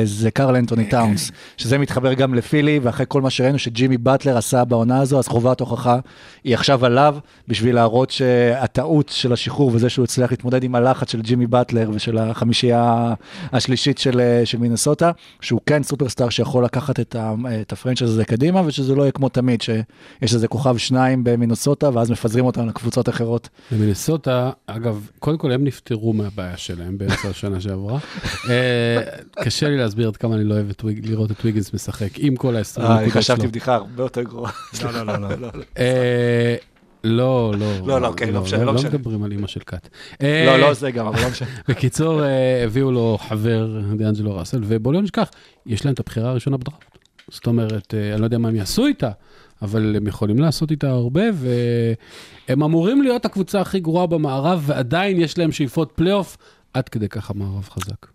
[0.04, 4.64] זה קרל אנטוני טאונס, שזה מתחבר גם לפילי, ואחרי כל מה שראינו שג'ימי באטלר עשה
[4.66, 6.00] בעונה הזו, אז חובת הוכחה
[6.44, 7.16] היא עכשיו עליו,
[7.48, 12.18] בשביל להראות שהטעות של השחרור וזה שהוא הצליח להתמודד עם הלחץ של ג'ימי באטלר ושל
[12.18, 13.14] החמישייה
[13.54, 18.26] השלישית של, אה, של מינסוטה, שהוא כן סופרסטאר שיכול לקחת את, ה- את הפרנצ'ייז הזה
[18.26, 23.10] קדימה, ושזה לא יהיה כמו תמיד, שיש איזה כוכב שניים במינסוטה, ואז מפזרים אותם לקבוצות
[23.10, 23.50] אחרות.
[23.72, 28.00] במינסוטה, אגב, קודם כל הם נפטרו מהבעיה שלהם באמצע השנה שעברה.
[28.50, 29.02] אה,
[29.44, 32.56] קשה לי להסביר עד כמה אני לא אוהב את לראות את ויגנס משחק עם כל
[32.56, 33.50] ה-20 אה, אני נקודות חשבתי שלו.
[33.50, 34.52] בדיחה הרבה יותר גרועה.
[34.84, 35.50] לא, לא, לא,
[37.06, 37.52] לא.
[37.54, 37.88] אה, לא, לא.
[37.88, 38.90] לא, לא, אוקיי, לא משנה, לא משנה.
[38.90, 39.90] מדברים על אימא של קאט.
[40.22, 41.48] לא, אה, לא זה גם, אבל לא משנה.
[41.68, 45.30] בקיצור, אה, הביאו לו חבר, דיאנג'לו ראסל, ובוא לא נשכח,
[45.66, 46.98] יש להם את הבחירה הראשונה בדראפט.
[47.32, 49.10] זאת אומרת, אה, אני לא יודע מה הם יעשו איתה,
[49.62, 55.38] אבל הם יכולים לעשות איתה הרבה, והם אמורים להיות הקבוצה הכי גרועה במערב, ועדיין יש
[55.38, 56.38] להם שאיפות פלייאוף,
[56.74, 58.06] עד כדי ככה מערב חזק.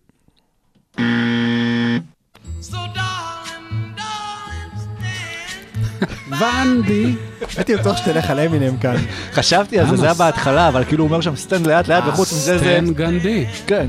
[6.30, 7.14] ואנדי,
[7.56, 8.96] הייתי בטוח שתלך על אמינם כאן.
[9.32, 12.32] חשבתי על זה, זה היה בהתחלה, אבל כאילו הוא אומר שם סטן לאט לאט, וחוץ
[12.32, 12.64] מזה זה...
[12.64, 13.46] סטן גנדי.
[13.66, 13.86] כן.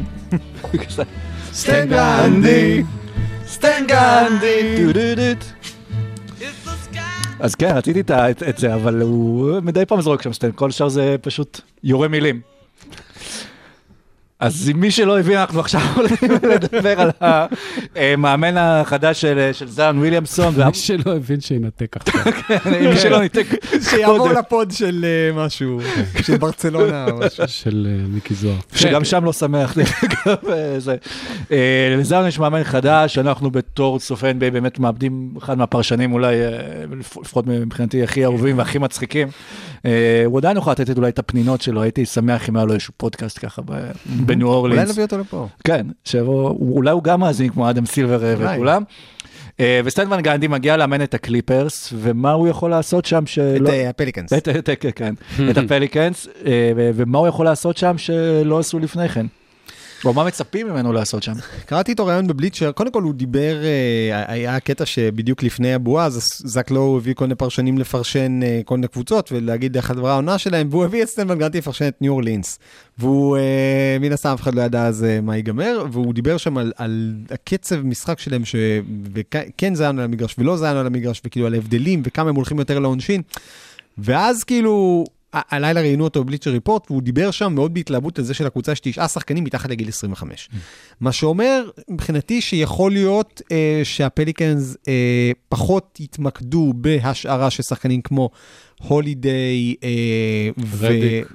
[1.53, 2.83] סטן גנדי.
[3.47, 5.35] סטן גנדי.
[7.39, 8.01] אז כן, רציתי
[8.49, 12.50] את זה, אבל הוא מדי פעם זורק שם סטן, כל השאר זה פשוט יורה מילים.
[14.41, 17.09] אז מי שלא הבין, אנחנו עכשיו הולכים לדבר על
[17.95, 22.21] המאמן החדש של של זאן וויליאמסון, מי שלא הבין שינתק עכשיו.
[22.89, 23.45] מי שלא ניתק
[23.89, 24.29] שיעבור.
[24.31, 25.79] לפוד של אה, משהו,
[26.21, 27.43] של ברצלונה או משהו.
[27.47, 28.55] של אה, מיקי זוהר.
[28.75, 29.83] שגם שם לא שמח, אה.
[31.51, 36.49] אה, לזאון יש מאמן חדש, אנחנו בתור צופי NBA באמת מאבדים אחד מהפרשנים אולי, אה,
[36.99, 39.27] לפ- לפחות מבחינתי, הכי אהובים והכי מצחיקים.
[39.85, 42.73] אה, הוא עדיין יכול לתת את אולי את הפנינות שלו, הייתי שמח אם היה לו
[42.73, 44.89] איזשהו פודקאסט ככה ב- בניו אולי אורלינס.
[44.89, 45.47] נביא אותו לפה.
[45.63, 48.55] כן, שיבוא, אולי הוא גם מאזין כמו אדם סילבר אה, אולי.
[48.55, 48.83] וכולם.
[49.59, 53.69] אה, וסטן ון גנדי מגיע לאמן את הקליפרס, ומה הוא יכול לעשות שם שלא...
[53.69, 54.33] אה, הפליקנס.
[54.33, 55.13] את, את, את, כן,
[55.51, 56.27] את הפליקנס,
[56.75, 59.25] ומה הוא יכול לעשות שם שלא עשו לפני כן?
[60.05, 61.33] או מה מצפים ממנו לעשות שם?
[61.65, 66.29] קראתי איתו ראיון בבליצ'ר, קודם כל הוא דיבר, אה, היה קטע שבדיוק לפני הבועה, אז
[66.37, 70.37] זק לואו הביא כל מיני פרשנים לפרשן אה, כל מיני קבוצות ולהגיד איך עברה העונה
[70.37, 72.59] שלהם, והוא הביא את סטן ון גנדי לפרשן את ניו אורלינס.
[72.97, 76.71] והוא, אה, מן הסתם אף אחד לא ידע אז מה ייגמר, והוא דיבר שם על,
[76.77, 81.47] על הקצב משחק שלהם, שכן זה היה על המגרש ולא זה היה על המגרש, וכאילו
[81.47, 83.21] על ההבדלים וכמה הם הולכים יותר לעונשין.
[83.97, 88.47] ואז כאילו, הלילה ראיינו אותו בבליצ'ר ריפורט, והוא דיבר שם מאוד בהתלהבות על זה של
[88.47, 90.49] הקבוצה יש תשעה שחקנים מתחת לגיל 25.
[91.01, 98.29] מה שאומר, מבחינתי, שיכול להיות אה, שהפליקנס אה, פחות יתמקדו בהשארה של שחקנים כמו
[98.87, 99.75] הולידיי,
[100.81, 101.33] רדיק.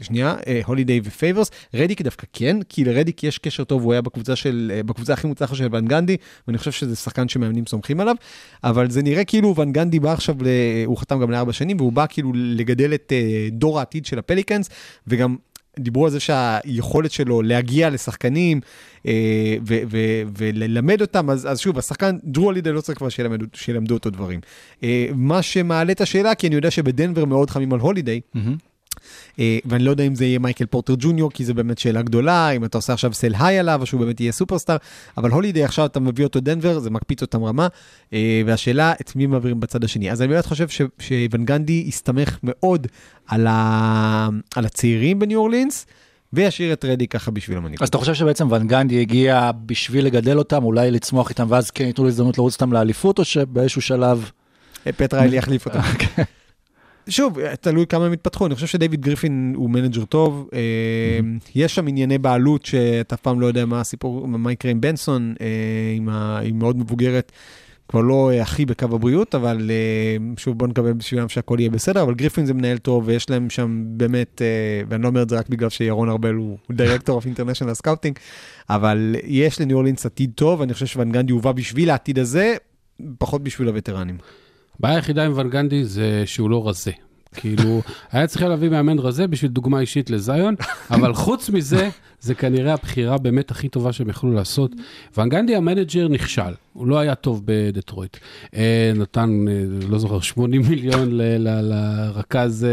[0.00, 1.50] ושנייה, הולידיי ופייברס.
[1.74, 5.26] רדיק דווקא כן, כי לרדיק יש קשר טוב, הוא היה בקבוצה של, אה, בקבוצה הכי
[5.26, 6.16] מוצלחת של ון גנדי,
[6.48, 8.14] ואני חושב שזה שחקן שמאמנים סומכים עליו,
[8.64, 11.92] אבל זה נראה כאילו ון גנדי בא עכשיו, ל- הוא חתם גם לארבע שנים, והוא
[11.92, 14.70] בא כאילו לגדל את אה, דור העתיד של הפליקאנס,
[15.06, 15.36] וגם
[15.78, 18.60] דיברו על זה שהיכולת שלו להגיע לשחקנים
[19.06, 19.56] אה,
[20.36, 24.40] וללמד אותם, אז, אז שוב, השחקן, דרו הלידה לא צריך כבר שילמד, שילמדו אותו דברים.
[24.82, 28.40] אה, מה שמעלה את השאלה, כי אני יודע שבדנבר מאוד חמים על הולידיי, אה,
[29.38, 32.64] ואני לא יודע אם זה יהיה מייקל פורטר ג'וניור, כי זו באמת שאלה גדולה, אם
[32.64, 34.76] אתה עושה עכשיו סל היי עליו, או שהוא באמת יהיה סופרסטאר,
[35.16, 37.68] אבל הולידיי עכשיו אתה מביא אותו לדנבר, זה מקפיץ אותם רמה,
[38.12, 40.10] אה, והשאלה, את מי מעבירים בצד השני.
[40.10, 42.86] אז אני באמת חושב ש- שוון גנדי הסתמך מאוד
[43.26, 44.28] על, ה...
[44.56, 45.86] על הצעירים בניו אורלינס,
[46.32, 47.82] וישאיר את רדיק ככה בשביל המנהיגות.
[47.82, 51.84] אז אתה חושב שבעצם ון גנדי הגיע בשביל לגדל אותם, אולי לצמוח איתם, ואז כן
[51.84, 54.30] ייתנו לו הזדמנות לרוץ איתם לאליפות, או שבאיזשהו שלב...
[54.86, 55.80] אה, פט ריילי יחליף אותם.
[57.08, 60.60] שוב, תלוי כמה הם יתפתחו, אני חושב שדייוויד גריפין הוא manager טוב, אה,
[61.54, 65.34] יש שם ענייני בעלות שאתה אף פעם לא יודע מה הסיפור, מה יקרה עם בנסון,
[65.40, 67.32] אה, היא מאוד מבוגרת,
[67.88, 69.70] כבר לא אה, הכי בקו הבריאות, אבל
[70.36, 73.84] שוב בוא נקווה בשבילם שהכל יהיה בסדר, אבל גריפין זה מנהל טוב ויש להם שם
[73.86, 74.42] באמת,
[74.88, 78.18] ואני לא אומר את זה רק בגלל שירון ארבל הוא director of international scouting,
[78.70, 82.56] אבל יש לניו אורלינס עתיד טוב, ואני חושב שוון גנדי הובא בשביל העתיד הזה,
[83.18, 84.16] פחות בשביל הווטרנים.
[84.78, 86.92] הבעיה היחידה עם ון גנדי זה שהוא לא רזה.
[87.36, 87.82] כאילו,
[88.12, 90.54] היה צריך להביא מאמן רזה בשביל דוגמה אישית לזיון,
[90.90, 91.88] אבל חוץ מזה,
[92.20, 94.72] זה כנראה הבחירה באמת הכי טובה שהם יכלו לעשות.
[95.18, 98.16] ון גנדי המנג'ר נכשל, הוא לא היה טוב בדטרויט.
[98.54, 102.66] אה, נתן, אה, לא זוכר, 80 מיליון לרכז...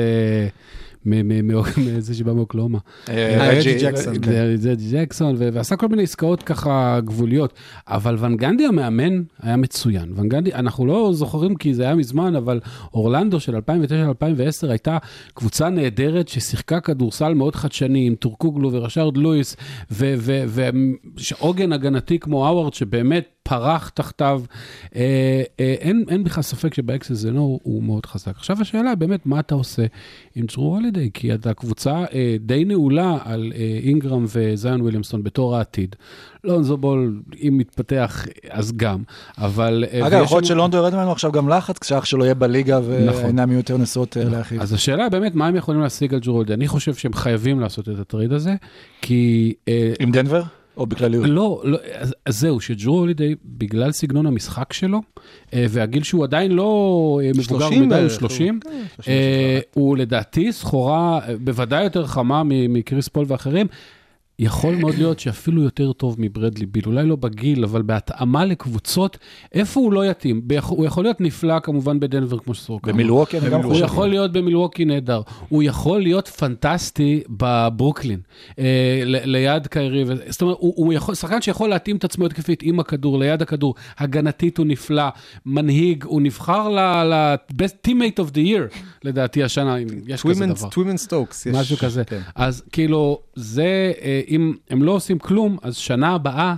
[1.08, 1.62] אה, מ- מ- מ-
[1.98, 2.78] מזה שבא מאוקלהומה.
[3.10, 4.14] אה, רג'י רג'י- ג'קסון.
[4.22, 4.56] כן.
[4.56, 7.54] זה ג'קסון, ועשה כל מיני עסקאות ככה גבוליות.
[7.88, 10.14] אבל ון גנדי המאמן היה מצוין.
[10.16, 12.60] ון גנדי, אנחנו לא זוכרים כי זה היה מזמן, אבל
[12.94, 13.60] אורלנדו של 2009-2010
[14.70, 14.98] הייתה
[15.34, 19.56] קבוצה נהדרת ששיחקה כדורסל מאוד חדשני עם טורקוגלו ורשארד לואיס,
[19.92, 24.42] ועוגן הגנתי כמו האווארד שבאמת פרח תחתיו.
[24.96, 28.32] אה, אה, אין, אין בכלל ספק שבאקסס זה לא, הוא מאוד חזק.
[28.36, 29.86] עכשיו השאלה באמת, מה אתה עושה
[30.36, 31.10] עם ג'רו הולידיי?
[31.14, 35.96] כי אתה קבוצה אה, די נעולה על אה, אינגרם וזיון וויליאמסון בתור העתיד.
[36.44, 39.04] לונזו בול, אם מתפתח, אז גם,
[39.38, 39.84] אבל...
[39.94, 43.24] אה, אגב, יכול להיות שלונזו ירד ממנו עכשיו גם לחץ, כשאח שלו יהיה בליגה נכון.
[43.24, 44.62] ועיניים יהיו יותר נשואות אה, לאחיו.
[44.62, 46.56] אז השאלה באמת, מה הם יכולים להשיג על ג'רו הולידיי?
[46.56, 48.56] אני חושב שהם חייבים לעשות את הטרייד הזה,
[49.02, 49.54] כי...
[49.68, 50.42] אה, עם דנבר?
[50.78, 51.26] או בכלליות?
[51.28, 55.02] לא, לא, אז, אז זהו, שג'רו הולידיי, בגלל סגנון המשחק שלו,
[55.54, 56.66] אה, והגיל שהוא עדיין לא
[57.24, 61.84] אה, מבוגר 30 מדי, הוא בערך, 30, הוא- כן, 30, אה, הוא לדעתי סחורה בוודאי
[61.84, 63.68] יותר חמה מקריס פול ואחרים.
[64.42, 69.18] יכול מאוד להיות שאפילו יותר טוב מברדלי ביל, אולי לא בגיל, אבל בהתאמה לקבוצות,
[69.54, 70.42] איפה הוא לא יתאים?
[70.68, 72.92] הוא יכול להיות נפלא כמובן בדנבר, כמו שסורוקה.
[72.92, 73.86] במילווקי אני גם הוא חושב.
[73.86, 78.20] יכול להיות במילווקי נהדר, הוא יכול להיות פנטסטי בברוקלין,
[78.60, 78.64] אה,
[79.06, 82.60] ל- ליד קיירי, ו- זאת אומרת, הוא, הוא יכול, שחקן שיכול להתאים את עצמו התקפית
[82.64, 85.04] עם הכדור, ליד הכדור, הגנתית הוא נפלא,
[85.46, 86.70] מנהיג, הוא נבחר
[87.04, 90.70] ל-best teammate of the year, לדעתי השנה, אם יש כזה דבר.
[90.70, 91.48] טווימן סטוקס.
[91.48, 92.04] משהו כזה.
[92.04, 92.20] כן.
[92.36, 96.56] אז כאילו, זה, אה, אם הם לא עושים כלום, אז שנה הבאה,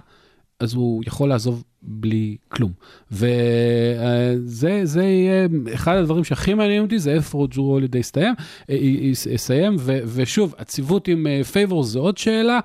[0.60, 2.72] אז הוא יכול לעזוב בלי כלום.
[3.12, 8.34] וזה זה יהיה, אחד הדברים שהכי מעניינים אותי, זה איפה ג'רו הולידי יסתיים,
[8.70, 9.76] אה, י- י- יסיים,
[10.16, 12.60] ושוב, הציוות עם פייבורס זה עוד שאלה.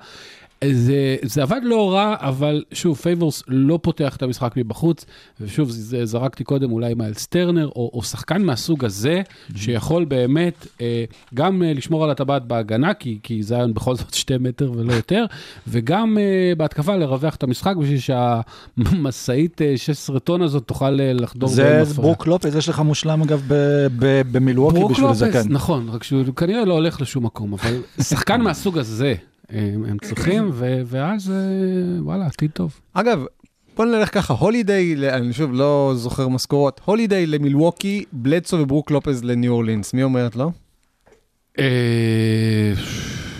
[0.65, 5.05] זה, זה עבד לא רע, אבל שוב, פייבורס לא פותח את המשחק מבחוץ,
[5.41, 9.21] ושוב, זה, זרקתי קודם אולי מיילס טרנר, או, או שחקן מהסוג הזה,
[9.55, 14.13] שיכול באמת אה, גם אה, לשמור על הטבעת בהגנה, כי, כי זה היה בכל זאת
[14.13, 15.25] שתי מטר ולא יותר,
[15.67, 21.49] וגם אה, בהתקפה לרווח את המשחק, בשביל שהמשאית אה, 16 טון הזאת תוכל אה, לחדור
[21.49, 21.83] זה.
[21.95, 25.45] ברוק לופז, יש לך מושלם אגב ב- ב- במילווקי ברוק בשביל לופס.
[25.49, 29.15] נכון, רק שהוא כנראה לא הולך לשום מקום, אבל שחקן מהסוג הזה
[29.49, 32.79] הם, הם צריכים, ו, ואז אה, וואלה, עתיד טוב.
[32.93, 33.25] אגב,
[33.75, 39.51] בוא נלך ככה, הולידיי, אני שוב לא זוכר משכורות, הולידיי למילווקי, בלדסו וברוק לופז לניו
[39.51, 40.49] אורלינס, מי אומרת לא?
[41.59, 42.73] אה,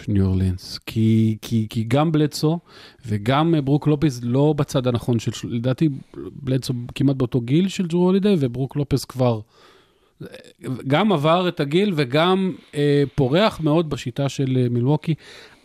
[0.07, 2.59] ניו אורלינס, כי, כי, כי גם בלדסו
[3.05, 8.03] וגם אה, ברוק לופס לא בצד הנכון של, לדעתי בלדסו כמעט באותו גיל של ג'רו
[8.03, 9.39] הולידיי, וברוק לופס כבר
[10.87, 15.13] גם עבר את הגיל וגם אה, פורח מאוד בשיטה של אה, מילווקי.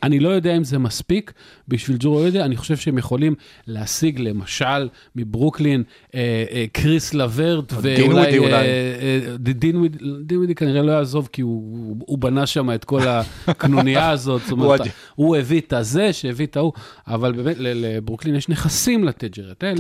[0.05, 1.33] אני לא יודע אם זה מספיק
[1.69, 3.35] בשביל ג'רו יודע, אני חושב שהם יכולים
[3.67, 5.83] להשיג למשל מברוקלין
[6.15, 8.53] אה, אה, קריס לברט, דינווידי אולי.
[8.53, 13.01] אה, אה, דינווידי- כנראה לא יעזוב, כי הוא, הוא בנה שם את כל
[13.47, 14.81] הקנוניה הזאת, זאת אומרת,
[15.15, 16.73] הוא- הביא את הזה שהביא את ההוא,
[17.09, 19.71] אבל באמת לברוקלין יש נכסים לברט, ג'רט, אה.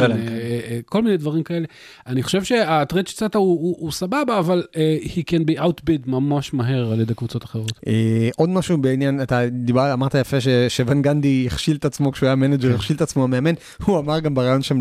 [0.70, 1.66] אה, כל מיני דברים כאלה.
[2.07, 6.55] אני חושב שהטרייד שהצעת הוא, הוא, הוא סבבה, אבל אה, he can be outbid ממש
[6.55, 7.72] מהר על ידי קבוצות אחרות.
[7.87, 7.93] אה,
[8.37, 12.37] עוד משהו בעניין, אתה דיבר, אמרת יפה ש- שוון גנדי הכשיל את עצמו כשהוא היה
[12.37, 13.55] מנג'ר, הכשיל את עצמו המאמן,
[13.85, 14.79] הוא אמר גם בריאיון שם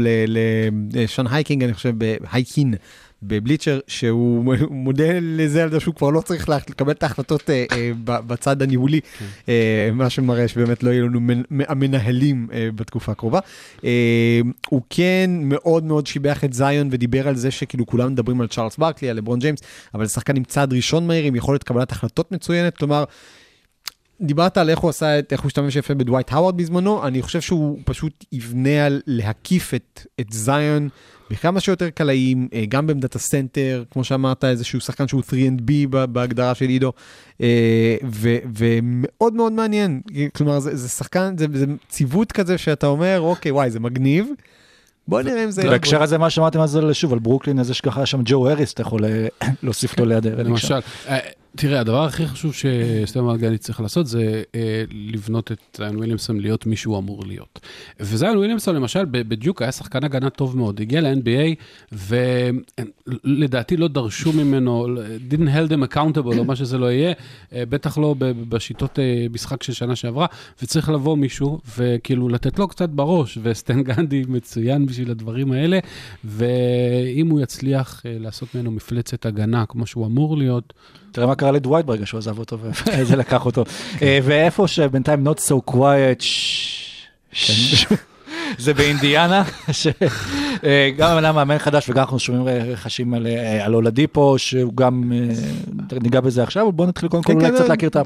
[0.93, 1.93] לשון הייקין, אני חושב,
[2.31, 2.73] הייקין.
[3.25, 4.55] בבליצ'ר, שהוא
[4.85, 8.99] מודה לזה על זה שהוא כבר לא צריך לקבל את ההחלטות אה, אה, בצד הניהולי,
[9.49, 13.39] אה, מה שמראה שבאמת לא יהיו לנו מנ- המנהלים אה, בתקופה הקרובה.
[13.83, 13.89] אה,
[14.69, 18.77] הוא כן מאוד מאוד שיבח את זיון ודיבר על זה שכאילו כולם מדברים על צ'ארלס
[18.77, 19.59] ברקלי, על לברון ג'יימס,
[19.93, 23.03] אבל שחקן עם צעד ראשון מהיר, עם יכולת קבלת החלטות מצוינת, כלומר,
[24.23, 27.41] דיברת על איך הוא עשה את, איך הוא השתמש יפה בדווייט האווארד בזמנו, אני חושב
[27.41, 30.89] שהוא פשוט יבנה על להקיף את, את זיון
[31.31, 36.55] בכמה שיותר קלעים, אה, גם בעמדת הסנטר, כמו שאמרת, איזשהו שחקן שהוא 3&D ב- בהגדרה
[36.55, 36.93] של עידו,
[37.41, 40.01] אה, ו, ומאוד מאוד מעניין,
[40.35, 44.27] כלומר זה, זה שחקן, זה, זה ציוות כזה שאתה אומר, אוקיי, וואי, זה מגניב,
[45.07, 45.63] בוא נראה אם זה...
[45.63, 48.73] בהקשר הזה, מה שאמרתם אז על שוב, על ברוקלין, איזה שככה היה שם ג'ו אריס,
[48.73, 49.27] אתה יכול אה,
[49.63, 50.25] להוסיף לו ליד.
[50.27, 50.79] למשל,
[51.57, 56.65] תראה, הדבר הכי חשוב שסטם מרגני צריך לעשות זה אה, לבנות את זיון וויליאמסון להיות
[56.65, 57.59] מי שהוא אמור להיות.
[57.99, 61.55] וזיון וויליאמסון למשל בדיוק היה שחקן הגנה טוב מאוד, הגיע ל-NBA
[63.25, 64.87] ולדעתי לא דרשו ממנו,
[65.29, 67.13] didn't held them accountable או מה שזה לא יהיה,
[67.53, 68.15] אה, בטח לא
[68.49, 70.25] בשיטות אה, משחק של שנה שעברה,
[70.61, 75.79] וצריך לבוא מישהו וכאילו לתת לו קצת בראש, וסטן גנדי מצוין בשביל הדברים האלה,
[76.23, 80.73] ואם הוא יצליח אה, לעשות ממנו מפלצת הגנה כמו שהוא אמור להיות,
[81.13, 82.57] תראה מה קרה לדווייט ברגע שהוא עזב אותו,
[82.87, 83.63] ואיזה לקח אותו.
[84.01, 86.19] אה, ואיפה שבינתיים not so quiet,
[87.31, 87.85] ש-
[88.57, 89.93] זה באינדיאנה, שגם
[90.99, 95.13] המאמן המאמן חדש וגם אנחנו שומעים רחשים על, אה, על אולדיפו, שהוא גם,
[95.91, 97.95] אה, ניגע בזה עכשיו, בואו נתחיל קודם כל כן, אולי כן, קצת אה, להכיר את
[97.95, 98.01] ה...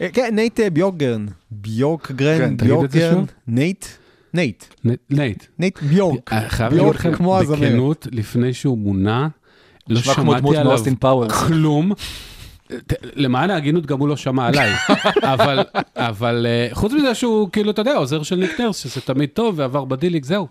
[0.00, 3.24] אה, כן, נייט אה, ביורגרן, ביורקגרן, כן, ביורגרן.
[3.48, 3.84] נייט,
[4.34, 4.64] נייט,
[5.10, 5.78] נייט, נייט.
[5.82, 7.58] ביורק, אה, חייב ביורק להגיד לכם, כמו הזמרת.
[7.58, 9.28] בכנות, לפני שהוא מונה,
[9.88, 11.30] לא נשמע כמו דמות שמעתי עליו.
[11.30, 11.92] כלום.
[13.14, 14.70] למען ההגינות, גם הוא לא שמע עליי.
[15.34, 15.64] אבל,
[15.96, 19.54] אבל אה, חוץ מזה שהוא, כאילו, אתה יודע, עוזר של ניק נרס, שזה תמיד טוב,
[19.58, 20.48] ועבר ב D League, זהו.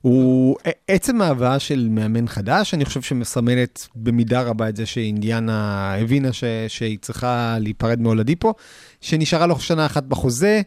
[0.00, 0.56] הוא
[0.88, 6.44] עצם ההבאה של מאמן חדש, אני חושב שמסמלת במידה רבה את זה שאינדיאנה הבינה ש,
[6.68, 8.54] שהיא צריכה להיפרד מאולדיפו,
[9.00, 10.62] שנשארה לו שנה אחת בחוזה,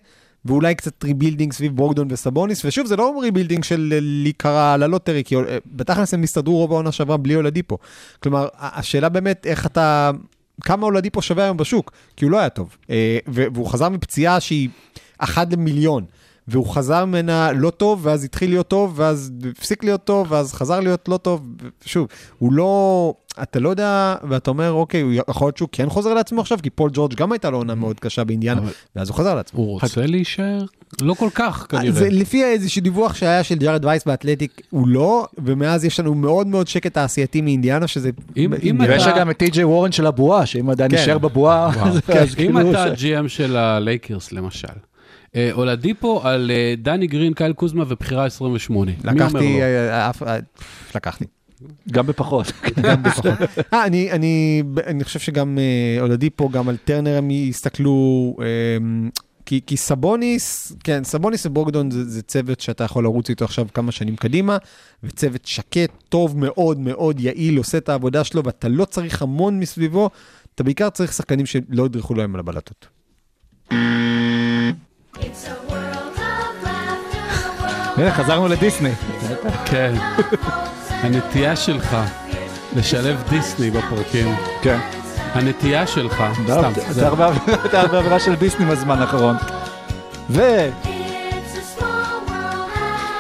[0.45, 5.35] ואולי קצת rebuilding סביב ברוקדון וסבוניס, ושוב, זה לא rebuilding של להיקרא ל lottery, כי
[5.35, 7.77] אה, בתכלס הם הסתדרו רוב העונה שעברה בלי אולדיפו.
[8.19, 10.11] כלומר, השאלה באמת איך אתה...
[10.63, 12.77] כמה אולדיפו שווה היום בשוק, כי הוא לא היה טוב.
[12.89, 14.69] אה, והוא חזר מפציעה שהיא
[15.17, 16.05] אחת למיליון.
[16.47, 20.79] והוא חזר ממנה לא טוב, ואז התחיל להיות טוב, ואז הפסיק להיות טוב, ואז חזר
[20.79, 21.41] להיות לא טוב.
[21.85, 22.07] שוב,
[22.39, 26.57] הוא לא, אתה לא יודע, ואתה אומר, אוקיי, יכול להיות שהוא כן חוזר לעצמו עכשיו,
[26.63, 29.59] כי פול ג'ורג' גם הייתה לו עונה מאוד קשה באינדיאנה, אבל- ואז הוא חזר לעצמו.
[29.59, 30.59] הוא רוצה להישאר?
[31.01, 31.91] לא כל כך, כנראה.
[31.91, 36.47] זה לפי איזשהו דיווח שהיה של ג'ארד וייס באתלטיק, הוא לא, ומאז יש לנו מאוד
[36.47, 38.09] מאוד שקט תעשייתי מאינדיאנה, שזה...
[38.37, 38.93] אם- אם אינדיאנה.
[38.93, 40.97] ויש גם את טי.ג'יי וורן של הבועה, שאם עדיין כן.
[40.97, 41.87] נשאר בבועה, וואו.
[41.87, 41.97] אז
[42.29, 44.73] אם כאילו אתה ש- GM של הלייקרס, למשל, אה,
[45.51, 48.91] אולדיפו על אה, דני גרין, קייל קוזמה ובחירה 28.
[48.91, 49.63] מי אומר לקחתי, לא?
[49.63, 50.39] אה, אה,
[50.95, 51.25] לקחתי.
[52.85, 53.35] גם בפחות.
[53.73, 58.45] אה, אני, אני, אני חושב שגם אה, אולדיפו, גם על טרנר הם יסתכלו, אה,
[59.45, 63.91] כי, כי סבוניס, כן, סבוניס וברוקדון זה, זה צוות שאתה יכול לרוץ איתו עכשיו כמה
[63.91, 64.57] שנים קדימה,
[65.03, 70.09] וצוות שקט, טוב מאוד מאוד, יעיל, עושה את העבודה שלו, ואתה לא צריך המון מסביבו,
[70.55, 72.87] אתה בעיקר צריך שחקנים שלא ידרכו להם על הבלטות.
[77.97, 78.91] הנה, חזרנו לדיסני.
[79.65, 79.93] כן.
[80.89, 81.97] הנטייה שלך
[82.75, 84.35] לשלב דיסני בפרקים.
[84.61, 84.79] כן.
[85.33, 86.71] הנטייה שלך, סתם.
[86.71, 87.31] אתה זה- הרבה-
[87.97, 89.35] עבירה של דיסני בזמן האחרון.
[90.29, 90.41] ו...
[90.83, 90.85] It's
[91.55, 92.67] a small world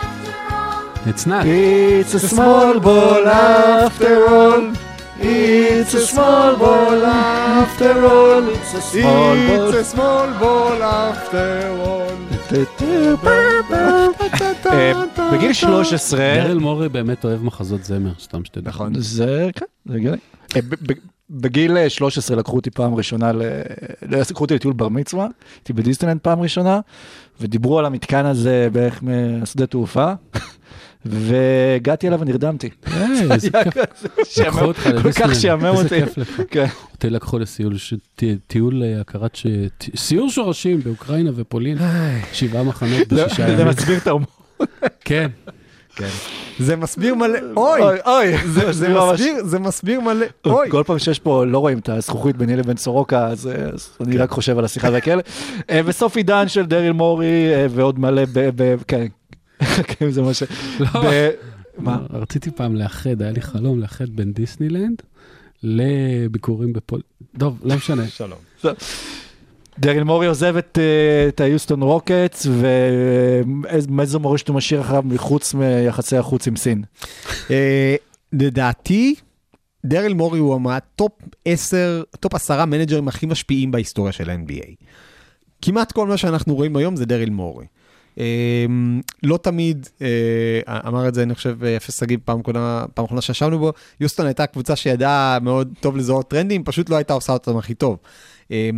[0.07, 1.07] after all.
[1.07, 1.43] It's not.
[1.45, 4.90] It's a small ball after all.
[5.23, 8.43] It's a small ball after all.
[8.55, 9.75] It's a small ball.
[9.75, 11.51] a small ball after
[11.85, 12.11] all.
[14.65, 14.93] אה,
[15.33, 18.69] בגיל 13, דרל מורי באמת אוהב מחזות זמר, סתם שתדע.
[18.69, 18.93] נכון.
[18.97, 20.17] זה, כן, זה הגיוני.
[20.55, 20.61] אה,
[21.29, 23.41] בגיל אה, 13 לקחו אותי פעם ראשונה, ל-
[24.01, 26.79] ל- לקחו אותי לטיול בר מצווה, הייתי בדיסטלנד פעם ראשונה,
[27.41, 30.13] ודיברו על המתקן הזה בערך משדה תעופה,
[31.05, 32.69] והגעתי אליו ונרדמתי.
[32.87, 33.73] אה, איזה כיף.
[34.23, 35.35] שעמם- לקחו אותך כל כך.
[35.35, 35.99] שעמם איזה אותי.
[36.05, 36.41] כיף לך.
[36.49, 36.65] כן.
[36.93, 37.73] אותי לקחו לסיול,
[38.47, 39.37] טיול אה, הכרת,
[39.95, 41.77] סיור שורשים באוקראינה ופולין,
[42.33, 43.67] שבעה מחנות בשישה זה ימים.
[43.67, 44.27] מסביר את ההומור.
[45.05, 45.27] כן.
[46.59, 50.69] זה מסביר מלא, אוי, אוי, אוי, זה- זה מסביר, זה מסביר מלא, אוי.
[50.69, 54.17] כל פעם שיש פה, לא רואים את הזכוכית ביני לבין סורוקה, אז אה, אז אני
[54.17, 55.21] רק חושב על השיחה והכאלה.
[55.85, 59.05] וסוף עידן של דריל מורי ועוד מלא, ב- ב- כן,
[59.87, 60.43] כן, זה מה ש...
[60.81, 61.29] ב-
[61.77, 61.99] מה?
[62.09, 65.01] רציתי פעם לאחד, היה לי חלום לאחד בין דיסנילנד
[65.63, 67.01] לביקורים בפול...
[67.37, 68.07] טוב, לא משנה.
[68.17, 68.39] שלום.
[69.79, 76.17] דריל מורי עוזב את, אה, את היוסטון רוקטס, ואיזה מורשת הוא משאיר אחריו מחוץ מיחסי
[76.17, 76.83] החוץ עם סין.
[77.51, 77.95] אה,
[78.33, 79.15] לדעתי,
[79.85, 81.11] דרל מורי הוא מה top
[81.45, 84.85] 10, top 10 מנג'רים הכי משפיעים בהיסטוריה של ה-NBA.
[85.61, 87.65] כמעט כל מה שאנחנו רואים היום זה דרל מורי.
[88.19, 88.65] אה,
[89.23, 92.41] לא תמיד, אה, אמר את זה אני חושב אסף שגיב פעם
[93.05, 97.33] אחרונה שישבנו בו, יוסטון הייתה קבוצה שידעה מאוד טוב לזהות טרנדים, פשוט לא הייתה עושה
[97.33, 97.97] אותם הכי טוב.
[98.51, 98.69] אה,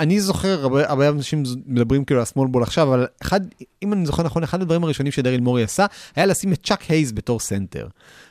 [0.00, 3.40] אני זוכר, הרבה אנשים מדברים כאילו על ה small ball עכשיו, אבל אחד,
[3.82, 5.86] אם אני זוכר נכון, אחד הדברים הראשונים שדריל מורי עשה,
[6.16, 7.86] היה לשים את צ'אק הייז בתור סנטר.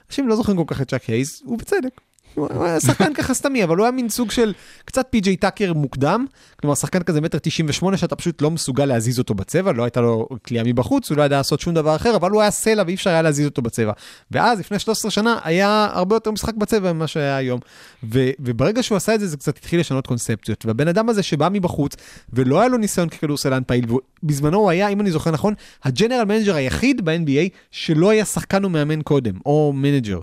[0.09, 2.01] אנשים לא זוכרים כל כך את צ'אק הייז, ובצדק.
[2.35, 4.53] הוא היה שחקן ככה סתמי, אבל הוא היה מין סוג של
[4.85, 6.25] קצת פי.ג'יי טאקר מוקדם,
[6.59, 10.27] כלומר שחקן כזה מטר 98 שאתה פשוט לא מסוגל להזיז אותו בצבע, לא הייתה לו
[10.47, 13.09] קליעה מבחוץ, הוא לא ידע לעשות שום דבר אחר, אבל הוא היה סלע ואי אפשר
[13.09, 13.91] היה להזיז אותו בצבע.
[14.31, 17.59] ואז לפני 13 שנה היה הרבה יותר משחק בצבע ממה שהיה היום.
[18.03, 20.65] ו- וברגע שהוא עשה את זה, זה קצת התחיל לשנות קונספציות.
[20.65, 21.95] והבן אדם הזה שבא מבחוץ,
[22.33, 23.85] ולא היה לו ניסיון ככדורסלן פעיל,
[24.23, 25.53] ובזמנו הוא היה, אם אני זוכר נכון,
[25.83, 30.19] ה general manager היחיד ב-NBA שלא היה שחקן ומאמן קודם, או manager.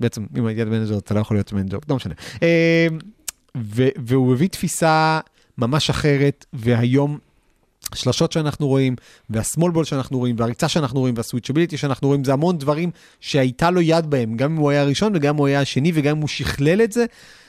[0.00, 2.14] בעצם, אם הייתי manager, אתה לא יכול להיות manager, לא משנה.
[3.56, 5.20] ו- והוא הביא תפיסה
[5.58, 7.18] ממש אחרת, והיום
[7.92, 8.96] השלשות שאנחנו רואים,
[9.30, 12.90] וה small ball שאנחנו רואים, והריצה שאנחנו רואים, וה switchability שאנחנו רואים, זה המון דברים
[13.20, 16.16] שהייתה לו יד בהם, גם אם הוא היה הראשון וגם אם הוא היה השני, וגם
[16.16, 17.04] אם הוא שכלל את זה,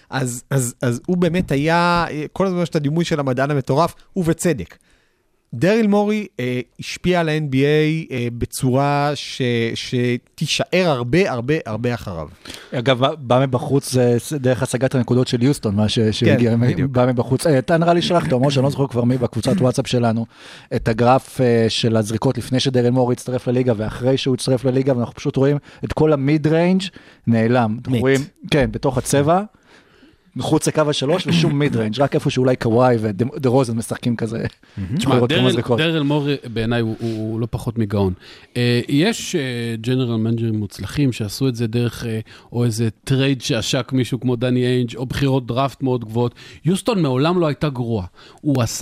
[0.10, 4.78] אז, אז, אז הוא באמת היה, כל הזמן יש את הדימוי של המדען המטורף, ובצדק.
[5.54, 7.56] דריל מורי אה, השפיע על ה-NBA
[8.12, 9.42] אה, בצורה ש,
[9.76, 12.28] שתישאר הרבה הרבה הרבה אחריו.
[12.74, 16.92] אגב, בא- מבחוץ זה דרך השגת הנקודות של יוסטון, מה ש- שהגיע, בדיוק.
[16.92, 17.48] בא מבחוץ.
[17.48, 20.26] אה, אתה נראה לי שלחת, אומר שאני לא זוכר כבר מי בקבוצת וואטסאפ שלנו,
[20.76, 25.16] את הגרף אה, של הזריקות לפני שדרל מורי הצטרף לליגה ואחרי שהוא הצטרף לליגה, ואנחנו
[25.16, 26.82] פשוט רואים את כל ה mid-range
[27.28, 27.78] נעלם.
[27.88, 28.00] מת.
[28.02, 28.22] רואים,
[28.52, 29.42] כן, בתוך הצבע.
[30.36, 34.44] מחוץ לקו השלוש ושום mid-range, רק איפה שאולי קוואי ודה רוזן משחקים כזה.
[34.98, 35.46] תשמע, דרל-
[36.04, 38.14] מורי בעיניי הוא- לא פחות מגאון.
[38.58, 39.36] אה, יש
[39.82, 42.20] general manager ים מוצלחים שעשו את זה דרך אה,
[42.52, 46.36] או איזה trade שעשק מישהו כמו דני איינג' או בחירות דראפט מאוד גבוהות.
[46.66, 48.06] יוסטון מעולם לא הייתה גרועה.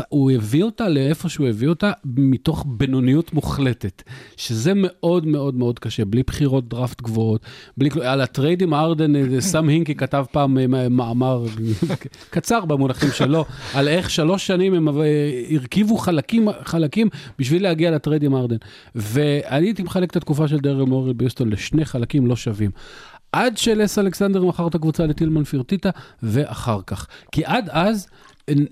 [0.09, 4.03] הוא הביא אותה לאיפה שהוא הביא אותה מתוך בינוניות מוחלטת,
[4.37, 7.41] שזה מאוד מאוד מאוד קשה, בלי בחירות דראפט גבוהות,
[7.77, 7.89] בלי.
[8.03, 11.38] על ה trade עם ארדן, אה, סם הינקי כתב פעם אה, מאמר
[12.29, 15.03] קצר במונחים שלו, על איך שלוש שנים הם אה,
[15.51, 17.09] הרכיבו חלקים, חלקים
[17.39, 18.57] בשביל להגיע ל trade עם ארדן.
[18.95, 22.71] ואני הייתי מחלק את התקופה של דרל מורי ביוסטון לשני חלקים לא שווים.
[23.31, 25.89] עד שלס אלכסנדר מכר את הקבוצה לטילמן פירטיטה,
[26.23, 27.07] ואחר כך.
[27.31, 28.07] כי עד אז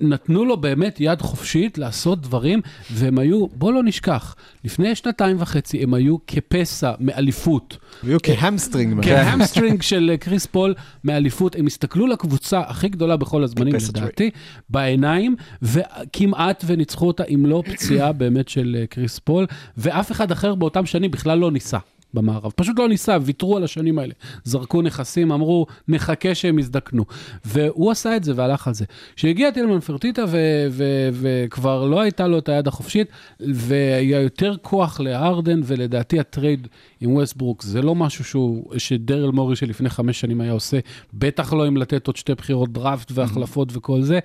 [0.01, 2.61] נתנו לו באמת יד חופשית לעשות דברים,
[2.91, 7.77] והם היו, בוא לא נשכח, לפני שנתיים וחצי הם היו כפסע מאליפות.
[8.03, 9.05] היו כ hamstring.
[9.05, 10.73] כ hamstring של אה, קריס פול
[11.03, 14.29] מאליפות, הם הסתכלו לקבוצה הכי גדולה בכל הזמנים, לדעתי,
[14.69, 19.45] בעיניים, וכמעט וניצחו אותה, אם לא פציעה באמת של אה, קריס פול,
[19.77, 21.77] ואף אחד אחר באותם שנים בכלל לא ניסה.
[22.17, 24.13] במערב, פשוט לא ניסה, ויתרו על השנים האלה.
[24.43, 27.05] זרקו נכסים, אמרו, נחכה שהם יזדקנו.
[27.45, 28.85] והוא עשה את זה והלך על זה.
[29.15, 30.23] כשהגיע טילמן פרטיטה
[31.11, 33.07] וכבר לא הייתה לו את היד החופשית,
[33.39, 36.67] והיה יותר כוח לארדן, ולדעתי ה trade
[37.01, 40.79] עם ווסטברוק זה לא משהו שהוא, שדרל מורי שלפני חמש שנים היה עושה,
[41.13, 44.19] בטח לא אם לתת עוד שתי בחירות דראפט והחלפות וכל זה.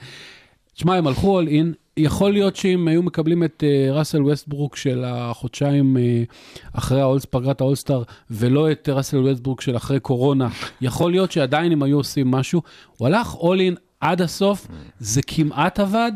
[0.74, 5.04] תשמע, הם הלכו all in, יכול להיות שאם היו מקבלים את אה, ראסל ווסטברוק של
[5.06, 6.32] החודשיים אה,
[6.72, 10.48] אחרי האולס, פגרת האולסטאר, ולא את ראסל ווסטברוק של אחרי קורונה,
[10.80, 12.62] יכול להיות שעדיין הם היו עושים משהו.
[12.96, 14.68] הוא הלך all in עד הסוף,
[14.98, 16.12] זה כמעט עבד.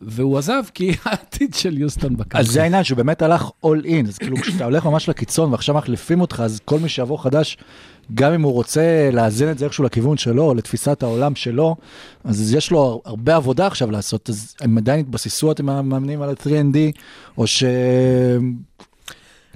[0.00, 2.38] והוא עזב כי העתיד של יוסטון בקרקע.
[2.38, 5.74] אז זה העניין שהוא באמת הלך all in, אז כאילו כשאתה הולך ממש לקיצון ועכשיו
[5.74, 7.56] מחליפים אותך, אז כל מי שיבוא חדש,
[8.14, 11.76] גם אם הוא רוצה לאזן את זה איכשהו לכיוון שלו, או לתפיסת העולם שלו,
[12.24, 16.76] אז יש לו הרבה עבודה עכשיו לעשות, אז הם עדיין התבססו, אתם מאמנים על ה-3ND,
[17.38, 17.44] או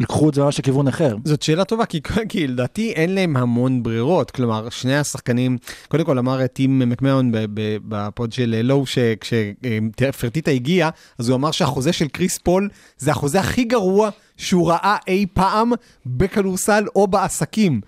[0.00, 1.16] שלקחו את זה ממש לכיוון אחר.
[1.24, 4.30] זאת שאלה טובה, כי, כי לדעתי אין להם המון ברירות.
[4.30, 6.82] כלומר, שני השחקנים, קודם כל אמר טים
[7.32, 10.88] ב- ב pod של לואו, שכשפרטיטה הגיע,
[11.18, 15.72] אז הוא אמר שהחוזה של קריס פול זה החוזה הכי גרוע שהוא ראה אי פעם
[16.06, 17.80] בכדורסל או בעסקים.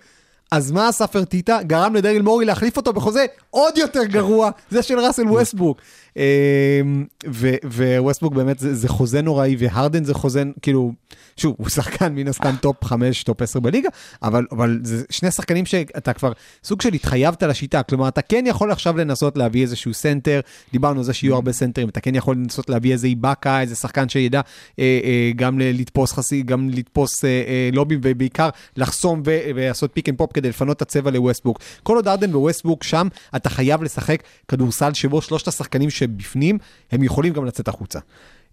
[0.53, 1.59] אז מה עשה פרטיטה?
[1.63, 5.77] גרם לדריל מורי להחליף אותו בחוזה עוד יותר גרוע, זה של ראסל ווסטברוק.
[6.17, 7.55] אמ, ו-
[7.97, 10.91] וווסטברוק באמת זה, זה חוזה נוראי, והרדן זה חוזה, כאילו,
[11.37, 13.89] שוב, הוא שחקן מן הסתם top 5, top 10 בליגה,
[14.23, 16.31] אבל, זה שני שחקנים שאתה כבר
[16.63, 20.39] סוג של התחייבת לשיטה, כלומר, אתה כן יכול עכשיו לנסות להביא איזשהו סנטר,
[20.71, 24.09] דיברנו על זה שיהיו הרבה סנטרים, אתה כן יכול לנסות להביא איזה איבאקה, איזה שחקן
[24.09, 24.41] שידע
[24.79, 30.17] אה, אה, גם לתפוס חסי, גם לתפוס אה, lob ים, ובעיקר לחסום ולעשות pick and
[30.17, 31.59] pop כדי לפנות את הצבע לווסטברוק.
[31.83, 36.57] כל עוד ארדן ווסטברוק שם, אתה חייב לשחק כדורסל שבו שלושת השחקנים שבפנים,
[36.91, 37.99] הם יכולים גם לצאת החוצה.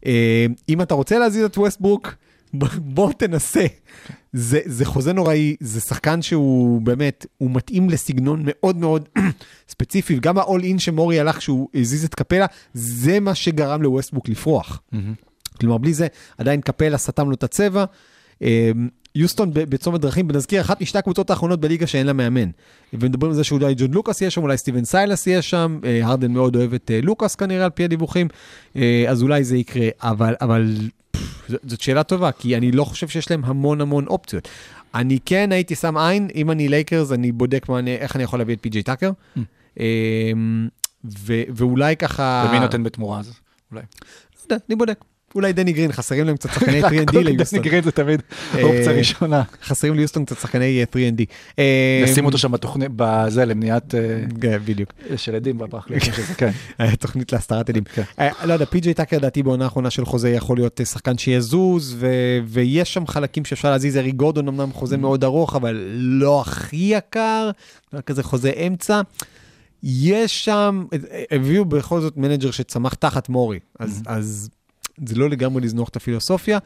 [0.06, 2.14] אה, אם אתה רוצה להזיז את ווסטבוק,
[2.78, 3.66] בוא תנסה.
[4.32, 9.08] זה, זה חוזה נוראי, זה שחקן שהוא באמת, הוא מתאים לסגנון מאוד מאוד
[9.72, 14.82] ספציפי, וגם ה-all in שמורי הלך כשהוא הזיז את קפלה, זה מה שגרם לווסטבוק לפרוח.
[15.60, 16.06] כלומר, בלי זה
[16.38, 17.84] עדיין קפלה סתם לו את הצבע.
[19.14, 22.50] יוסטון בצומת דרכים, ונזכיר, אחת משתי הקבוצות האחרונות בליגה שאין לה מאמן.
[22.92, 26.32] ומדברים על זה שאולי ג'ון לוקאס יהיה שם, אולי סטיבן סיילאס יהיה שם, אה, הרדן
[26.32, 28.28] מאוד אוהב את אה, לוקאס כנראה על פי הדיווחים,
[28.76, 30.76] אה, אז אולי זה יקרה, אבל, אבל
[31.16, 31.20] פפף,
[31.66, 34.48] זאת שאלה טובה, כי אני לא חושב שיש להם המון המון אופציות.
[34.94, 38.38] אני כן הייתי שם עין, אם אני לייקרס, אני בודק מה אני, איך אני יכול
[38.38, 39.10] להביא את פי.ג'יי טאקר.
[39.80, 40.32] אה,
[41.04, 42.46] ו- ואולי ככה...
[42.48, 43.32] ומי נותן בתמורה אז?
[43.72, 43.82] אולי.
[43.82, 45.04] לא יודע, אני בודק.
[45.34, 47.58] אולי דני גרין, חסרים להם קצת שחקני 3&D ליוסטון.
[47.60, 48.22] דני גרין זה תמיד
[48.54, 49.42] אה, אופציה ראשונה.
[49.62, 51.24] חסרים ליוסטון קצת שחקני אה, 3&D.
[51.58, 54.00] אה, נשים אותו שם בתוכנית, בזה, למניעת אה,
[54.40, 54.92] כן, בדיוק.
[55.16, 55.58] של עדים.
[55.98, 56.50] שזה, כן.
[56.78, 57.84] היה תוכנית להסתרת עדים.
[57.84, 58.02] כן.
[58.18, 61.96] אה, לא יודע, פי.ג'יי טאקר לדעתי בעונה האחרונה של חוזה יכול להיות אה, שחקן שיזוז,
[62.46, 67.50] ויש שם חלקים שאפשר להזיז, אריק גורדון אמנם חוזה מאוד ארוך, אבל לא הכי יקר,
[67.94, 69.00] רק כזה חוזה אמצע.
[69.82, 74.50] יש שם, אה, הביאו בכל זאת manager שצמח תחת מורי, אז, אז
[75.06, 76.58] זה לא לגמרי לזנוח את הפילוסופיה,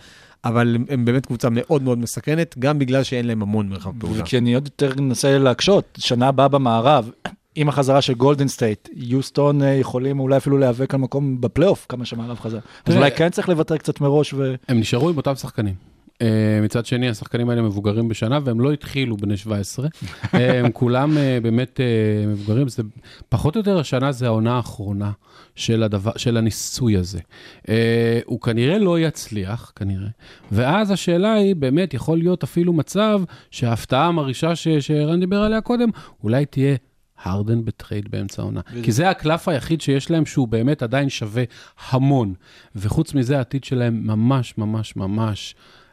[0.45, 4.25] אבל הם, הם באמת קבוצה מאוד מאוד מסקרנת, גם בגלל שאין להם המון מרחב פעולה.
[4.25, 7.11] כי אני עוד יותר אנסה להקשות, שנה הבאה במערב,
[7.55, 12.05] עם החזרה של גולדן סטייט, יוסטון אה, יכולים אולי אפילו להיאבק על מקום בפלייאוף, כמה
[12.05, 12.59] שהמערב חזר.
[12.87, 14.55] אז אולי כן צריך לוותר קצת מראש ו...
[14.68, 15.93] הם נשארו עם אותם שחקנים.
[16.14, 16.26] אה,
[16.62, 19.87] מצד שני, השחקנים האלה מבוגרים בשנה, והם לא התחילו בני 17.
[19.87, 21.81] אה, הם כולם אה, באמת
[22.27, 22.83] מבוגרים, זה
[23.29, 25.11] פחות או יותר השנה זה העונה האחרונה
[25.55, 27.21] של, הדבר, של הניסוי הזה.
[28.25, 30.09] הוא כנראה לא יצליח, כנראה,
[30.53, 35.89] ואז השאלה היא, באמת, יכול להיות אפילו מצב שההפתעה המרעישה שערן דיבר עליה קודם,
[36.23, 36.77] אולי תהיה
[37.23, 38.61] הרדן בטרייד באמצע העונה.
[38.83, 41.43] כי זה הקלף היחיד שיש להם שהוא באמת עדיין שווה
[41.91, 42.35] המון.
[42.77, 45.84] וחוץ מזה, העתיד שלהם ממש ממש ממש אה,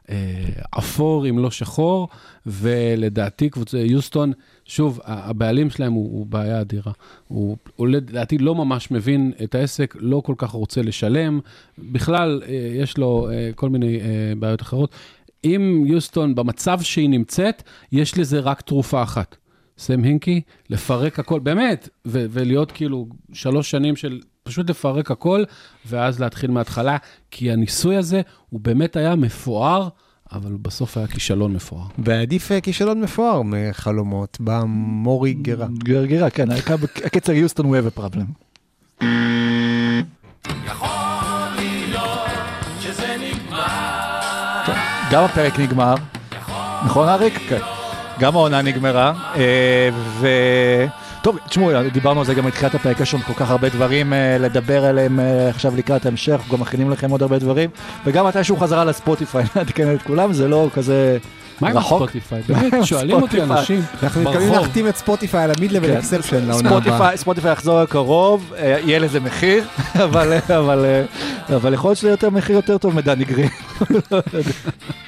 [0.78, 2.08] אפור, אם לא שחור,
[2.46, 4.32] ולדעתי קבוצה, יוסטון,
[4.66, 6.92] שוב, הבעלים שלהם הוא, הוא בעיה אדירה.
[7.28, 11.40] הוא, הוא לדעתי לא ממש מבין את העסק, לא כל כך רוצה לשלם.
[11.78, 14.92] בכלל, אה, יש לו אה, כל מיני אה, בעיות אחרות.
[15.44, 19.38] אם יוסטון, במצב שהיא נמצאת, יש לזה רק תרופה אחת.
[19.78, 25.44] סם הינקי, לפרק הכל, באמת, ולהיות כאילו שלוש שנים של פשוט לפרק הכל,
[25.86, 26.98] ואז להתחיל מההתחלה,
[27.32, 29.88] כי הניסוי הזה, הוא באמת היה מפואר,
[30.32, 31.84] אבל בסוף היה כישלון מפואר.
[31.98, 35.68] ועדיף אה, כישלון מפואר מחלומות, בא מורי גרה.
[35.84, 36.52] גרגירה, כן,
[37.06, 38.26] הקצר יוסטון הוא have a problem.
[45.12, 45.96] גם הפרק נגמר,
[46.86, 47.34] נכון אריק?
[47.50, 47.60] כן.
[48.20, 50.28] גם העונה נגמרה, אה, ו...
[51.22, 54.38] טוב, תשמעו, דיברנו על זה גם בתחילת הפרק, יש לנו כל כך הרבה דברים אה,
[54.40, 57.70] לדבר עליהם אה, עכשיו לקראת ההמשך, גם מכינים לכם עוד הרבה דברים,
[58.06, 61.18] וגם מתישהו חזרה לספוטיפיי, נעדכן את כולם, זה לא כזה
[61.62, 62.02] מה עם רחוק.
[62.02, 62.42] הספוטיפיי?
[62.48, 63.60] באמת, שואלים אותי ספוטיפיי.
[63.60, 64.54] אנשים אנחנו מתכוונים.
[64.54, 65.98] להחתים את ספוטיפיי על המיד לבל כן.
[65.98, 66.82] אקספשן לעונה הבאה.
[66.82, 69.64] ספוטיפיי, ספוטיפיי יחזור הקרוב, אה, יהיה לזה מחיר,
[70.04, 73.50] אבל, אבל, אה, אבל יכול להיות שזה יותר מחיר יותר טוב מדני גרין.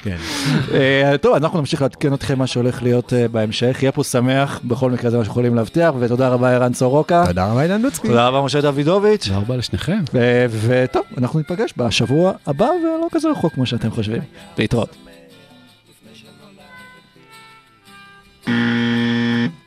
[0.02, 0.16] כן.
[0.74, 5.10] אה, טוב, אנחנו נמשיך לעדכן אתכם מה שהולך להיות בהמשך, יהיה פה שמח, בכל מקרה
[5.10, 8.08] זה מה שאנחנו יכולים להבטיח, ותודה רבה ערן סורוקה, תודה רבה אילן לוצקי.
[8.08, 9.98] תודה רבה משה דוידוביץ', תודה רבה לשניכם.
[10.50, 14.22] וטוב, אנחנו ניפגש בשבוע הבא ולא כזה רחוק כמו שאתם חושבים.
[14.58, 15.13] להתראות.
[18.46, 18.93] Música